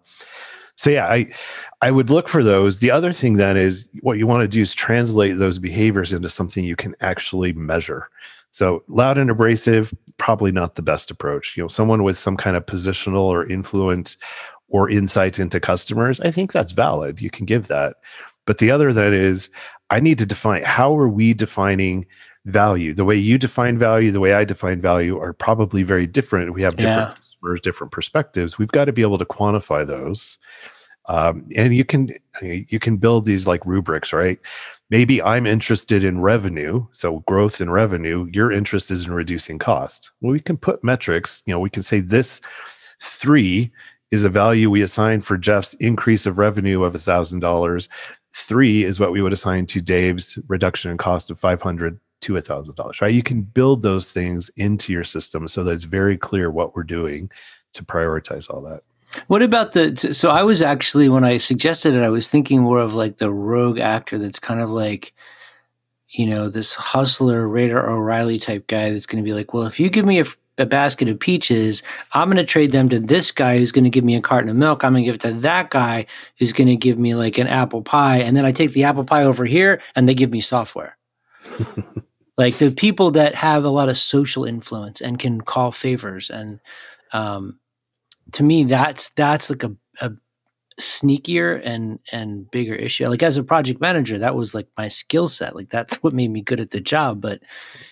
so 0.76 0.90
yeah, 0.90 1.08
I 1.08 1.32
I 1.82 1.92
would 1.92 2.10
look 2.10 2.28
for 2.28 2.44
those. 2.44 2.80
The 2.80 2.92
other 2.92 3.14
thing 3.14 3.38
then 3.38 3.58
is 3.58 3.88
what 4.02 4.18
you 4.18 4.28
want 4.28 4.42
to 4.42 4.48
do 4.48 4.62
is 4.62 4.74
translate 4.74 5.38
those 5.38 5.60
behaviors 5.60 6.14
into 6.14 6.30
something 6.30 6.64
you 6.64 6.76
can 6.76 6.96
actually 7.02 7.54
measure. 7.54 8.10
So 8.52 8.84
loud 8.88 9.18
and 9.18 9.30
abrasive, 9.30 9.94
probably 10.18 10.52
not 10.52 10.76
the 10.76 10.82
best 10.82 11.10
approach. 11.12 11.58
You 11.58 11.64
know, 11.64 11.68
someone 11.68 12.04
with 12.04 12.18
some 12.18 12.38
kind 12.38 12.56
of 12.56 12.66
positional 12.66 13.24
or 13.24 13.46
influence 13.46 14.18
or 14.70 14.90
insight 14.90 15.40
into 15.40 15.60
customers, 15.60 16.20
I 16.22 16.32
think 16.32 16.52
that's 16.52 16.72
valid. 16.72 17.22
You 17.22 17.30
can 17.30 17.46
give 17.46 17.68
that. 17.68 17.96
But 18.46 18.58
the 18.58 18.72
other 18.72 18.92
then 18.94 19.14
is 19.14 19.50
I 19.90 20.00
need 20.00 20.18
to 20.20 20.26
define 20.26 20.64
how 20.64 20.98
are 20.98 21.08
we 21.08 21.34
defining 21.34 22.06
value? 22.46 22.94
The 22.94 23.06
way 23.06 23.16
you 23.16 23.38
define 23.38 23.78
value, 23.78 24.12
the 24.12 24.20
way 24.20 24.34
I 24.34 24.44
define 24.44 24.82
value 24.82 25.18
are 25.20 25.34
probably 25.34 25.84
very 25.84 26.08
different. 26.08 26.54
We 26.54 26.62
have 26.64 26.76
different 26.76 27.12
Yeah. 27.12 27.23
Customers, 27.44 27.62
different 27.62 27.92
perspectives. 27.92 28.58
We've 28.58 28.72
got 28.72 28.86
to 28.86 28.94
be 28.94 29.02
able 29.02 29.18
to 29.18 29.26
quantify 29.26 29.86
those. 29.86 30.38
Um, 31.08 31.50
and 31.54 31.76
you 31.76 31.84
can 31.84 32.12
you 32.42 32.80
can 32.80 32.96
build 32.96 33.26
these 33.26 33.46
like 33.46 33.66
rubrics, 33.66 34.14
right? 34.14 34.40
Maybe 34.90 35.22
I'm 35.22 35.46
interested 35.46 36.06
in 36.06 36.22
revenue, 36.22 36.88
so 36.94 37.20
growth 37.28 37.60
in 37.60 37.70
revenue. 37.70 38.30
Your 38.32 38.54
interest 38.54 38.90
is 38.90 39.06
in 39.06 39.14
reducing 39.14 39.60
cost. 39.60 40.12
Well, 40.22 40.32
we 40.32 40.40
can 40.40 40.58
put 40.58 40.82
metrics. 40.82 41.44
You 41.46 41.54
know, 41.54 41.60
we 41.60 41.70
can 41.70 41.84
say 41.84 42.00
this 42.00 42.40
three 43.02 43.70
is 44.12 44.24
a 44.24 44.30
value 44.30 44.70
we 44.70 44.82
assign 44.82 45.20
for 45.20 45.38
Jeff's 45.38 45.74
increase 45.76 46.26
of 46.26 46.38
revenue 46.38 46.84
of 46.84 46.96
a 46.96 47.00
thousand 47.00 47.42
dollars. 47.42 47.90
Three 48.34 48.86
is 48.86 48.98
what 48.98 49.12
we 49.12 49.22
would 49.22 49.34
assign 49.34 49.66
to 49.68 49.82
Dave's 49.82 50.40
reduction 50.48 50.90
in 50.90 50.98
cost 50.98 51.30
of 51.30 51.38
five 51.38 51.62
hundred 51.62 52.00
to 52.24 52.38
a 52.38 52.42
thousand 52.42 52.76
dollars. 52.76 53.02
Right? 53.02 53.14
You 53.14 53.24
can 53.24 53.42
build 53.42 53.82
those 53.82 54.12
things 54.12 54.50
into 54.56 54.92
your 54.92 55.04
system 55.04 55.48
so 55.48 55.64
that 55.64 55.72
it's 55.72 55.84
very 55.84 56.18
clear 56.18 56.50
what 56.50 56.76
we're 56.76 56.84
doing 56.84 57.30
to 57.74 57.84
prioritize 57.84 58.50
all 58.50 58.62
that. 58.64 58.84
What 59.28 59.44
about 59.44 59.74
the? 59.74 59.96
So 59.96 60.30
I 60.30 60.44
was 60.44 60.62
actually 60.62 61.10
when 61.10 61.24
I 61.24 61.38
suggested 61.38 61.94
it, 61.94 62.04
I 62.04 62.10
was 62.10 62.28
thinking 62.28 62.62
more 62.62 62.80
of 62.80 62.96
like 62.96 63.18
the 63.18 63.32
rogue 63.32 63.80
actor 63.80 64.18
that's 64.18 64.40
kind 64.40 64.60
of 64.60 64.72
like, 64.72 65.14
you 66.10 66.26
know, 66.26 66.50
this 66.50 66.74
hustler, 66.74 67.48
Radar 67.48 67.90
O'Reilly 67.90 68.40
type 68.40 68.68
guy 68.68 68.92
that's 68.92 69.06
going 69.06 69.24
to 69.24 69.28
be 69.28 69.34
like, 69.34 69.54
well, 69.54 69.66
if 69.66 69.80
you 69.80 69.90
give 69.90 70.06
me 70.06 70.20
a 70.58 70.66
basket 70.66 71.10
of 71.10 71.20
peaches, 71.20 71.84
I'm 72.14 72.28
going 72.28 72.38
to 72.38 72.44
trade 72.44 72.72
them 72.72 72.90
to 72.90 73.00
this 73.00 73.32
guy 73.32 73.58
who's 73.58 73.72
going 73.72 73.86
to 73.86 73.90
give 73.90 74.04
me 74.04 74.16
a 74.16 74.22
carton 74.22 74.50
of 74.50 74.56
milk. 74.56 74.84
I'm 74.84 74.94
going 74.94 75.04
to 75.04 75.06
give 75.06 75.16
it 75.16 75.22
to 75.22 75.34
that 75.42 75.70
guy 75.70 76.06
who's 76.38 76.54
going 76.54 76.68
to 76.68 76.76
give 76.76 76.98
me 76.98 77.16
like 77.16 77.38
an 77.38 77.48
apple 77.48 77.82
pie, 77.82 78.18
and 78.18 78.36
then 78.36 78.46
I 78.46 78.52
take 78.52 78.74
the 78.74 78.84
apple 78.84 79.04
pie 79.04 79.24
over 79.24 79.46
here, 79.46 79.82
and 79.96 80.08
they 80.08 80.16
give 80.16 80.32
me 80.32 80.42
software. 80.42 80.98
like 82.38 82.58
the 82.58 82.72
people 82.72 83.12
that 83.12 83.36
have 83.36 83.64
a 83.64 83.70
lot 83.70 83.90
of 83.90 83.98
social 83.98 84.46
influence 84.46 85.02
and 85.02 85.20
can 85.20 85.42
call 85.42 85.72
favors 85.72 86.30
and 86.30 86.60
um, 87.12 87.60
to 88.32 88.44
me 88.44 88.64
that's 88.64 89.10
that's 89.16 89.50
like 89.50 89.64
a, 89.64 89.76
a 90.02 90.12
sneakier 90.80 91.62
and 91.64 92.00
and 92.12 92.50
bigger 92.50 92.74
issue. 92.74 93.08
Like 93.08 93.22
as 93.22 93.38
a 93.38 93.44
project 93.44 93.80
manager 93.80 94.18
that 94.18 94.36
was 94.36 94.56
like 94.56 94.68
my 94.78 94.88
skill 94.88 95.28
set. 95.28 95.56
Like 95.56 95.70
that's 95.70 95.96
what 96.04 96.14
made 96.14 96.32
me 96.32 96.42
good 96.42 96.60
at 96.60 96.72
the 96.72 96.82
job. 96.82 97.22
But 97.22 97.42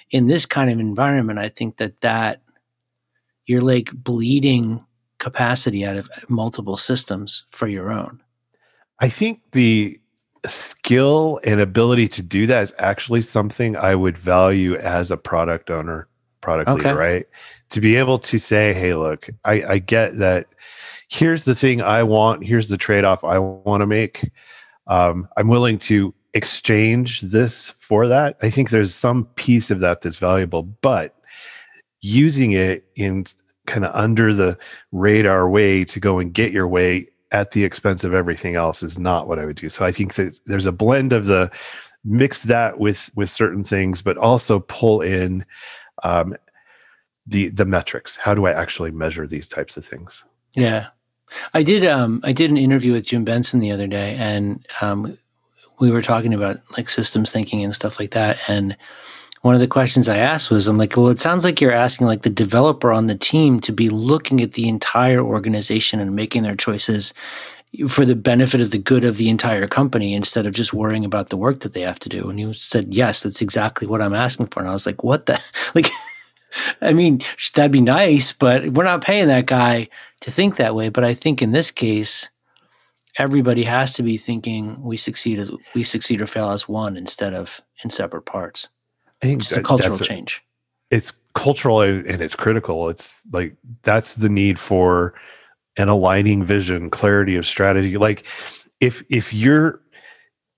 in 0.09 0.27
this 0.27 0.45
kind 0.45 0.69
of 0.69 0.79
environment 0.79 1.39
i 1.39 1.47
think 1.47 1.77
that 1.77 2.01
that 2.01 2.41
you're 3.45 3.61
like 3.61 3.91
bleeding 3.93 4.85
capacity 5.17 5.85
out 5.85 5.97
of 5.97 6.09
multiple 6.29 6.75
systems 6.75 7.45
for 7.49 7.67
your 7.67 7.91
own. 7.91 8.21
I 8.99 9.09
think 9.09 9.41
the 9.51 9.99
skill 10.47 11.39
and 11.43 11.59
ability 11.59 12.07
to 12.07 12.21
do 12.23 12.47
that 12.47 12.63
is 12.63 12.73
actually 12.79 13.21
something 13.21 13.75
I 13.75 13.95
would 13.95 14.17
value 14.17 14.75
as 14.75 15.11
a 15.11 15.17
product 15.17 15.69
owner, 15.69 16.07
product 16.41 16.69
Okay. 16.69 16.89
leader, 16.89 16.95
right? 16.95 17.27
To 17.69 17.81
be 17.81 17.95
able 17.95 18.19
to 18.19 18.39
say, 18.39 18.73
hey, 18.73 18.95
look, 18.95 19.29
I, 19.45 19.63
I 19.63 19.79
get 19.79 20.17
that 20.17 20.47
here's 21.09 21.45
the 21.45 21.55
thing 21.55 21.81
I 21.81 22.03
want, 22.03 22.45
here's 22.45 22.69
the 22.69 22.77
trade 22.77 23.05
off 23.05 23.23
I 23.23 23.37
want 23.37 23.81
to 23.81 23.85
make. 23.85 24.31
Um, 24.87 25.27
I'm 25.37 25.49
willing 25.49 25.77
to 25.79 26.13
exchange 26.33 27.21
this 27.21 27.69
for 27.69 28.07
that. 28.07 28.37
I 28.41 28.49
think 28.49 28.69
there's 28.69 28.95
some 28.95 29.25
piece 29.35 29.69
of 29.69 29.79
that 29.81 30.01
that's 30.01 30.17
valuable, 30.17 30.63
but 30.63 31.15
using 32.01 32.53
it 32.53 32.85
in 32.95 33.25
kind 33.67 33.85
of 33.85 33.93
under 33.93 34.33
the 34.33 34.57
radar 34.91 35.49
way 35.49 35.83
to 35.85 35.99
go 35.99 36.17
and 36.19 36.33
get 36.33 36.51
your 36.51 36.67
way 36.67 37.07
at 37.31 37.51
the 37.51 37.63
expense 37.63 38.03
of 38.03 38.13
everything 38.13 38.55
else 38.55 38.83
is 38.83 38.99
not 38.99 39.27
what 39.27 39.39
I 39.39 39.45
would 39.45 39.55
do. 39.55 39.69
So 39.69 39.85
I 39.85 39.91
think 39.91 40.15
that 40.15 40.39
there's 40.45 40.65
a 40.65 40.71
blend 40.71 41.13
of 41.13 41.25
the 41.25 41.51
mix 42.03 42.43
that 42.43 42.79
with 42.79 43.11
with 43.15 43.29
certain 43.29 43.63
things, 43.63 44.01
but 44.01 44.17
also 44.17 44.59
pull 44.61 45.01
in 45.01 45.45
um, 46.03 46.35
the 47.25 47.49
the 47.49 47.65
metrics. 47.65 48.17
How 48.17 48.33
do 48.33 48.45
I 48.45 48.51
actually 48.51 48.91
measure 48.91 49.27
these 49.27 49.47
types 49.47 49.77
of 49.77 49.85
things? 49.85 50.23
Yeah, 50.53 50.87
I 51.53 51.63
did. 51.63 51.85
Um, 51.85 52.21
I 52.23 52.31
did 52.31 52.49
an 52.51 52.57
interview 52.57 52.93
with 52.93 53.07
Jim 53.07 53.23
Benson 53.23 53.59
the 53.59 53.71
other 53.71 53.87
day, 53.87 54.15
and 54.15 54.65
um, 54.81 55.17
we 55.79 55.91
were 55.91 56.01
talking 56.01 56.33
about 56.33 56.61
like 56.77 56.89
systems 56.89 57.31
thinking 57.31 57.63
and 57.63 57.73
stuff 57.73 57.99
like 57.99 58.11
that. 58.11 58.37
And 58.47 58.75
one 59.41 59.55
of 59.55 59.59
the 59.61 59.67
questions 59.67 60.07
I 60.07 60.17
asked 60.17 60.51
was, 60.51 60.67
I'm 60.67 60.77
like, 60.77 60.95
well, 60.95 61.09
it 61.09 61.19
sounds 61.19 61.43
like 61.43 61.59
you're 61.59 61.71
asking 61.71 62.07
like 62.07 62.21
the 62.21 62.29
developer 62.29 62.91
on 62.91 63.07
the 63.07 63.15
team 63.15 63.59
to 63.61 63.71
be 63.71 63.89
looking 63.89 64.39
at 64.39 64.53
the 64.53 64.67
entire 64.67 65.21
organization 65.21 65.99
and 65.99 66.15
making 66.15 66.43
their 66.43 66.55
choices 66.55 67.13
for 67.87 68.05
the 68.05 68.15
benefit 68.15 68.61
of 68.61 68.71
the 68.71 68.77
good 68.77 69.03
of 69.03 69.17
the 69.17 69.29
entire 69.29 69.67
company 69.67 70.13
instead 70.13 70.45
of 70.45 70.53
just 70.53 70.73
worrying 70.73 71.05
about 71.05 71.29
the 71.29 71.37
work 71.37 71.61
that 71.61 71.73
they 71.73 71.81
have 71.81 71.99
to 71.99 72.09
do. 72.09 72.29
And 72.29 72.39
you 72.39 72.53
said, 72.53 72.93
yes, 72.93 73.23
that's 73.23 73.41
exactly 73.41 73.87
what 73.87 74.01
I'm 74.01 74.13
asking 74.13 74.47
for. 74.47 74.59
And 74.59 74.69
I 74.69 74.73
was 74.73 74.85
like, 74.85 75.03
what 75.03 75.25
the 75.25 75.41
like. 75.75 75.87
I 76.81 76.91
mean, 76.91 77.21
that'd 77.55 77.71
be 77.71 77.79
nice, 77.79 78.33
but 78.33 78.73
we're 78.73 78.83
not 78.83 79.01
paying 79.01 79.27
that 79.27 79.45
guy 79.45 79.87
to 80.19 80.29
think 80.29 80.57
that 80.57 80.75
way. 80.75 80.89
But 80.89 81.05
I 81.05 81.13
think 81.13 81.41
in 81.41 81.53
this 81.53 81.71
case, 81.71 82.29
everybody 83.17 83.63
has 83.63 83.93
to 83.93 84.03
be 84.03 84.17
thinking 84.17 84.83
we 84.83 84.97
succeed 84.97 85.39
as 85.39 85.49
we 85.73 85.83
succeed 85.83 86.21
or 86.21 86.27
fail 86.27 86.51
as 86.51 86.67
one 86.67 86.97
instead 86.97 87.33
of 87.33 87.61
in 87.85 87.89
separate 87.89 88.23
parts. 88.23 88.67
I 89.21 89.27
think 89.27 89.41
is 89.41 89.51
a 89.51 89.61
cultural 89.61 89.95
a- 89.95 90.03
change. 90.03 90.43
it's 90.89 91.13
cultural 91.33 91.81
and 91.81 92.05
and 92.05 92.21
it's 92.21 92.35
critical. 92.35 92.89
It's 92.89 93.21
like 93.31 93.55
that's 93.83 94.15
the 94.15 94.29
need 94.29 94.59
for 94.59 95.13
an 95.77 95.87
aligning 95.87 96.43
vision, 96.43 96.89
clarity 96.89 97.35
of 97.35 97.45
strategy. 97.45 97.97
Like 97.97 98.25
if 98.79 99.03
if 99.09 99.33
you're 99.33 99.81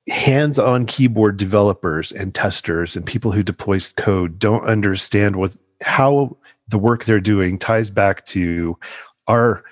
hands-on 0.10 0.86
keyboard 0.86 1.38
developers 1.38 2.12
and 2.12 2.36
testers 2.36 2.96
and 2.96 3.06
people 3.06 3.32
who 3.32 3.42
deploy 3.42 3.80
code 3.96 4.38
don't 4.38 4.66
understand 4.66 5.36
what 5.36 5.56
how 5.82 6.36
the 6.68 6.78
work 6.78 7.06
they're 7.06 7.22
doing 7.22 7.58
ties 7.58 7.90
back 7.90 8.26
to 8.26 8.78
our 9.28 9.64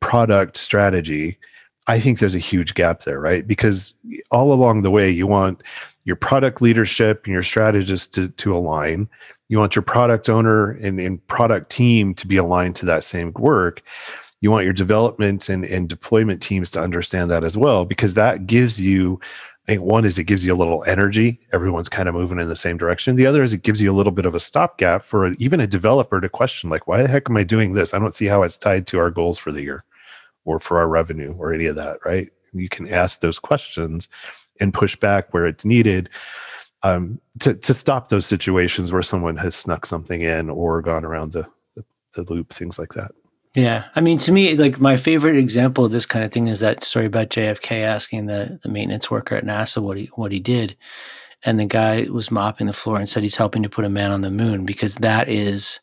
product 0.00 0.56
strategy 0.56 1.38
i 1.86 1.98
think 1.98 2.18
there's 2.18 2.34
a 2.34 2.40
huge 2.40 2.74
gap 2.74 3.02
there 3.04 3.20
right 3.20 3.46
because 3.46 3.94
all 4.30 4.52
along 4.52 4.82
the 4.82 4.90
way 4.90 5.10
you 5.10 5.26
want 5.26 5.62
your 6.04 6.16
product 6.16 6.60
leadership 6.60 7.22
and 7.24 7.32
your 7.32 7.42
strategists 7.42 8.08
to, 8.08 8.28
to 8.30 8.56
align 8.56 9.08
you 9.48 9.58
want 9.58 9.76
your 9.76 9.82
product 9.82 10.28
owner 10.30 10.72
and, 10.72 10.98
and 10.98 11.24
product 11.26 11.70
team 11.70 12.14
to 12.14 12.26
be 12.26 12.36
aligned 12.36 12.74
to 12.74 12.86
that 12.86 13.04
same 13.04 13.32
work 13.34 13.82
you 14.42 14.50
want 14.50 14.64
your 14.64 14.74
development 14.74 15.48
and, 15.48 15.64
and 15.64 15.88
deployment 15.88 16.42
teams 16.42 16.70
to 16.72 16.82
understand 16.82 17.30
that 17.30 17.44
as 17.44 17.56
well, 17.56 17.84
because 17.84 18.14
that 18.14 18.46
gives 18.46 18.80
you, 18.80 19.20
I 19.68 19.72
think 19.72 19.82
one 19.82 20.04
is 20.04 20.18
it 20.18 20.24
gives 20.24 20.44
you 20.44 20.52
a 20.52 20.56
little 20.56 20.82
energy. 20.84 21.40
Everyone's 21.52 21.88
kind 21.88 22.08
of 22.08 22.16
moving 22.16 22.40
in 22.40 22.48
the 22.48 22.56
same 22.56 22.76
direction. 22.76 23.14
The 23.14 23.24
other 23.24 23.44
is 23.44 23.52
it 23.52 23.62
gives 23.62 23.80
you 23.80 23.90
a 23.90 23.94
little 23.94 24.10
bit 24.10 24.26
of 24.26 24.34
a 24.34 24.40
stopgap 24.40 25.04
for 25.04 25.28
even 25.34 25.60
a 25.60 25.66
developer 25.68 26.20
to 26.20 26.28
question, 26.28 26.68
like, 26.68 26.88
why 26.88 27.00
the 27.00 27.08
heck 27.08 27.30
am 27.30 27.36
I 27.36 27.44
doing 27.44 27.72
this? 27.72 27.94
I 27.94 28.00
don't 28.00 28.16
see 28.16 28.26
how 28.26 28.42
it's 28.42 28.58
tied 28.58 28.86
to 28.88 28.98
our 28.98 29.10
goals 29.10 29.38
for 29.38 29.52
the 29.52 29.62
year 29.62 29.84
or 30.44 30.58
for 30.58 30.78
our 30.78 30.88
revenue 30.88 31.34
or 31.38 31.52
any 31.52 31.66
of 31.66 31.76
that, 31.76 31.98
right? 32.04 32.30
You 32.52 32.68
can 32.68 32.88
ask 32.88 33.20
those 33.20 33.38
questions 33.38 34.08
and 34.60 34.74
push 34.74 34.96
back 34.96 35.32
where 35.32 35.46
it's 35.46 35.64
needed 35.64 36.08
um, 36.82 37.20
to, 37.40 37.54
to 37.54 37.74
stop 37.74 38.08
those 38.08 38.26
situations 38.26 38.92
where 38.92 39.02
someone 39.02 39.36
has 39.36 39.54
snuck 39.54 39.86
something 39.86 40.20
in 40.20 40.50
or 40.50 40.82
gone 40.82 41.04
around 41.04 41.32
the, 41.32 41.46
the, 41.76 41.84
the 42.14 42.32
loop, 42.32 42.52
things 42.52 42.78
like 42.78 42.94
that. 42.94 43.12
Yeah. 43.54 43.84
I 43.94 44.00
mean, 44.00 44.18
to 44.18 44.32
me, 44.32 44.56
like 44.56 44.80
my 44.80 44.96
favorite 44.96 45.36
example 45.36 45.84
of 45.84 45.92
this 45.92 46.06
kind 46.06 46.24
of 46.24 46.32
thing 46.32 46.48
is 46.48 46.60
that 46.60 46.82
story 46.82 47.06
about 47.06 47.28
JFK 47.28 47.82
asking 47.82 48.26
the, 48.26 48.58
the 48.62 48.68
maintenance 48.68 49.10
worker 49.10 49.36
at 49.36 49.44
NASA 49.44 49.82
what 49.82 49.98
he, 49.98 50.06
what 50.14 50.32
he 50.32 50.40
did. 50.40 50.76
And 51.44 51.60
the 51.60 51.66
guy 51.66 52.06
was 52.10 52.30
mopping 52.30 52.66
the 52.66 52.72
floor 52.72 52.98
and 52.98 53.08
said 53.08 53.22
he's 53.22 53.36
helping 53.36 53.62
to 53.62 53.68
put 53.68 53.84
a 53.84 53.90
man 53.90 54.10
on 54.10 54.22
the 54.22 54.30
moon 54.30 54.64
because 54.64 54.94
that 54.96 55.28
is, 55.28 55.80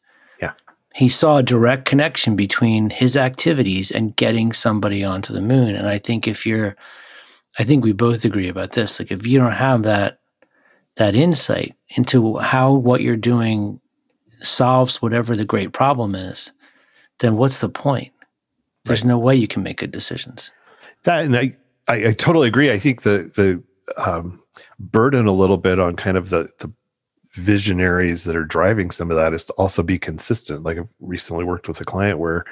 he 1.00 1.08
saw 1.08 1.38
a 1.38 1.44
direct 1.44 1.86
connection 1.86 2.36
between 2.36 2.90
his 2.90 3.16
activities 3.16 3.90
and 3.90 4.18
getting 4.18 4.52
somebody 4.52 5.02
onto 5.02 5.32
the 5.32 5.40
moon. 5.40 5.74
And 5.74 5.88
I 5.88 5.98
think 5.98 6.28
if 6.28 6.46
you're, 6.46 6.76
I 7.58 7.64
think 7.64 7.86
we 7.86 7.94
both 7.94 8.26
agree 8.26 8.50
about 8.50 8.74
this. 8.74 9.00
Like 9.00 9.10
if 9.10 9.26
you 9.26 9.40
don't 9.40 9.54
have 9.54 9.84
that, 9.84 10.20
that 10.98 11.16
insight 11.16 11.74
into 11.96 12.40
how 12.40 12.74
what 12.74 13.00
you're 13.00 13.16
doing 13.16 13.80
solves 14.42 15.02
whatever 15.02 15.38
the 15.38 15.46
great 15.46 15.72
problem 15.72 16.16
is, 16.16 16.52
then 17.20 17.38
what's 17.38 17.60
the 17.60 17.70
point? 17.70 18.12
There's 18.84 19.02
right. 19.02 19.08
no 19.08 19.20
way 19.20 19.38
you 19.38 19.48
can 19.48 19.64
make 19.64 19.78
good 19.78 19.92
decisions. 19.92 20.52
That 21.06 21.24
and 21.24 21.38
I, 21.38 21.56
I, 21.88 22.08
I 22.08 22.12
totally 22.12 22.50
agree. 22.50 22.72
I 22.72 22.78
think 22.78 23.04
the 23.04 23.32
the 23.38 23.64
um, 23.96 24.44
burden 24.78 25.28
a 25.28 25.32
little 25.32 25.56
bit 25.56 25.80
on 25.80 25.96
kind 25.96 26.18
of 26.18 26.30
the 26.30 26.50
the 26.60 26.70
visionaries 27.36 28.24
that 28.24 28.36
are 28.36 28.46
driving 28.46 28.92
some 28.92 29.12
of 29.12 29.18
that 29.18 29.34
is 29.34 29.46
to 29.46 29.54
also 29.54 29.84
be 29.84 30.00
consistent. 30.00 30.64
Like 30.64 30.78
I've 30.78 30.88
recently 31.00 31.44
worked 31.44 31.68
with 31.68 31.80
a 31.82 31.86
client 31.86 32.20
where 32.20 32.46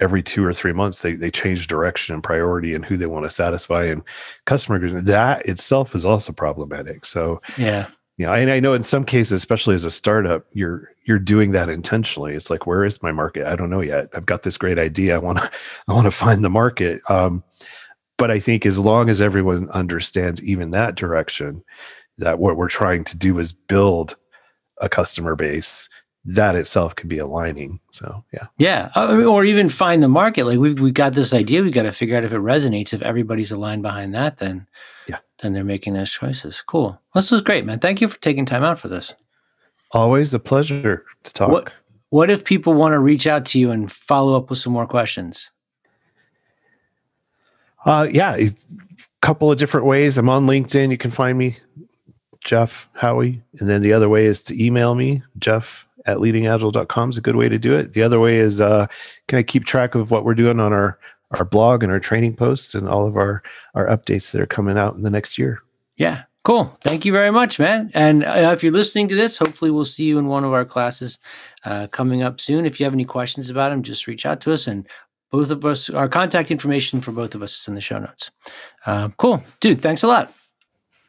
every 0.00 0.22
two 0.22 0.44
or 0.44 0.52
three 0.52 0.72
months 0.72 1.00
they 1.00 1.14
they 1.14 1.30
change 1.30 1.68
direction 1.68 2.14
and 2.14 2.22
priority 2.22 2.74
and 2.74 2.84
who 2.84 2.96
they 2.96 3.06
want 3.06 3.24
to 3.24 3.30
satisfy 3.30 3.84
and 3.84 4.02
customer 4.44 4.78
that 5.00 5.46
itself 5.46 5.94
is 5.94 6.04
also 6.04 6.32
problematic. 6.32 7.06
So 7.06 7.40
yeah, 7.56 7.86
yeah, 8.18 8.32
and 8.32 8.50
I 8.50 8.60
know 8.60 8.72
in 8.72 8.82
some 8.82 9.04
cases, 9.04 9.32
especially 9.32 9.74
as 9.74 9.84
a 9.84 9.90
startup, 9.90 10.46
you're 10.52 10.90
you're 11.04 11.18
doing 11.18 11.52
that 11.52 11.68
intentionally. 11.68 12.34
It's 12.34 12.48
like, 12.48 12.66
where 12.66 12.84
is 12.84 13.02
my 13.02 13.12
market? 13.12 13.46
I 13.46 13.56
don't 13.56 13.70
know 13.70 13.82
yet. 13.82 14.08
I've 14.14 14.26
got 14.26 14.42
this 14.42 14.56
great 14.56 14.78
idea. 14.78 15.14
I 15.14 15.18
want 15.18 15.38
to 15.38 15.50
I 15.88 15.92
want 15.92 16.06
to 16.06 16.10
find 16.10 16.42
the 16.42 16.50
market. 16.50 17.02
Um, 17.10 17.44
but 18.16 18.30
I 18.30 18.38
think 18.38 18.64
as 18.64 18.78
long 18.78 19.10
as 19.10 19.20
everyone 19.20 19.68
understands 19.70 20.42
even 20.42 20.70
that 20.70 20.94
direction, 20.94 21.62
that 22.18 22.38
what 22.38 22.56
we're 22.56 22.68
trying 22.68 23.04
to 23.04 23.16
do 23.16 23.38
is 23.38 23.52
build 23.52 24.16
a 24.80 24.88
customer 24.88 25.34
base 25.34 25.88
that 26.24 26.56
itself 26.56 26.96
could 26.96 27.08
be 27.08 27.18
aligning. 27.18 27.78
So 27.92 28.24
yeah, 28.32 28.46
yeah, 28.58 28.90
or 28.96 29.44
even 29.44 29.68
find 29.68 30.02
the 30.02 30.08
market. 30.08 30.44
Like 30.44 30.58
we 30.58 30.74
we 30.74 30.90
got 30.90 31.14
this 31.14 31.32
idea, 31.32 31.62
we 31.62 31.70
got 31.70 31.84
to 31.84 31.92
figure 31.92 32.16
out 32.16 32.24
if 32.24 32.32
it 32.32 32.40
resonates. 32.40 32.92
If 32.92 33.02
everybody's 33.02 33.52
aligned 33.52 33.82
behind 33.82 34.14
that, 34.14 34.38
then 34.38 34.66
yeah, 35.06 35.18
then 35.38 35.52
they're 35.52 35.64
making 35.64 35.94
those 35.94 36.10
choices. 36.10 36.62
Cool. 36.62 37.00
This 37.14 37.30
was 37.30 37.42
great, 37.42 37.64
man. 37.64 37.78
Thank 37.78 38.00
you 38.00 38.08
for 38.08 38.18
taking 38.18 38.44
time 38.44 38.64
out 38.64 38.80
for 38.80 38.88
this. 38.88 39.14
Always 39.92 40.34
a 40.34 40.40
pleasure 40.40 41.04
to 41.22 41.32
talk. 41.32 41.50
What, 41.50 41.72
what 42.10 42.28
if 42.28 42.44
people 42.44 42.74
want 42.74 42.92
to 42.92 42.98
reach 42.98 43.26
out 43.26 43.46
to 43.46 43.58
you 43.58 43.70
and 43.70 43.90
follow 43.90 44.36
up 44.36 44.50
with 44.50 44.58
some 44.58 44.72
more 44.72 44.86
questions? 44.86 45.52
Uh, 47.84 48.08
yeah, 48.10 48.34
a 48.34 48.50
couple 49.22 49.50
of 49.50 49.58
different 49.58 49.86
ways. 49.86 50.18
I'm 50.18 50.28
on 50.28 50.46
LinkedIn. 50.46 50.90
You 50.90 50.98
can 50.98 51.12
find 51.12 51.38
me, 51.38 51.58
Jeff 52.46 52.88
Howey. 52.98 53.42
And 53.58 53.68
then 53.68 53.82
the 53.82 53.92
other 53.92 54.08
way 54.08 54.24
is 54.24 54.42
to 54.44 54.64
email 54.64 54.94
me, 54.94 55.22
Jeff 55.38 55.86
at 56.06 56.18
leadingagile.com 56.18 57.10
is 57.10 57.16
a 57.18 57.20
good 57.20 57.36
way 57.36 57.48
to 57.48 57.58
do 57.58 57.74
it. 57.74 57.92
The 57.92 58.02
other 58.02 58.20
way 58.20 58.36
is 58.38 58.60
uh, 58.60 58.86
can 59.28 59.38
I 59.38 59.42
keep 59.42 59.64
track 59.64 59.94
of 59.94 60.10
what 60.10 60.24
we're 60.24 60.34
doing 60.34 60.60
on 60.60 60.72
our 60.72 60.98
our 61.32 61.44
blog 61.44 61.82
and 61.82 61.90
our 61.90 61.98
training 61.98 62.36
posts 62.36 62.74
and 62.74 62.88
all 62.88 63.06
of 63.06 63.16
our 63.16 63.42
our 63.74 63.86
updates 63.86 64.30
that 64.30 64.40
are 64.40 64.46
coming 64.46 64.78
out 64.78 64.94
in 64.94 65.02
the 65.02 65.10
next 65.10 65.36
year. 65.36 65.60
Yeah, 65.96 66.22
cool. 66.44 66.76
Thank 66.80 67.04
you 67.04 67.12
very 67.12 67.32
much, 67.32 67.58
man. 67.58 67.90
And 67.94 68.24
uh, 68.24 68.52
if 68.54 68.62
you're 68.62 68.72
listening 68.72 69.08
to 69.08 69.16
this, 69.16 69.38
hopefully 69.38 69.70
we'll 69.70 69.84
see 69.84 70.04
you 70.04 70.18
in 70.18 70.28
one 70.28 70.44
of 70.44 70.52
our 70.52 70.64
classes 70.64 71.18
uh, 71.64 71.88
coming 71.90 72.22
up 72.22 72.40
soon. 72.40 72.64
If 72.64 72.78
you 72.78 72.84
have 72.84 72.94
any 72.94 73.04
questions 73.04 73.50
about 73.50 73.70
them, 73.70 73.82
just 73.82 74.06
reach 74.06 74.24
out 74.24 74.40
to 74.42 74.52
us 74.52 74.66
and. 74.66 74.86
Both 75.32 75.50
of 75.50 75.64
us, 75.64 75.90
our 75.90 76.08
contact 76.08 76.52
information 76.52 77.00
for 77.00 77.10
both 77.10 77.34
of 77.34 77.42
us 77.42 77.60
is 77.60 77.66
in 77.66 77.74
the 77.74 77.80
show 77.80 77.98
notes. 77.98 78.30
Uh, 78.86 79.08
cool. 79.18 79.42
Dude, 79.58 79.80
thanks 79.80 80.04
a 80.04 80.06
lot. 80.06 80.32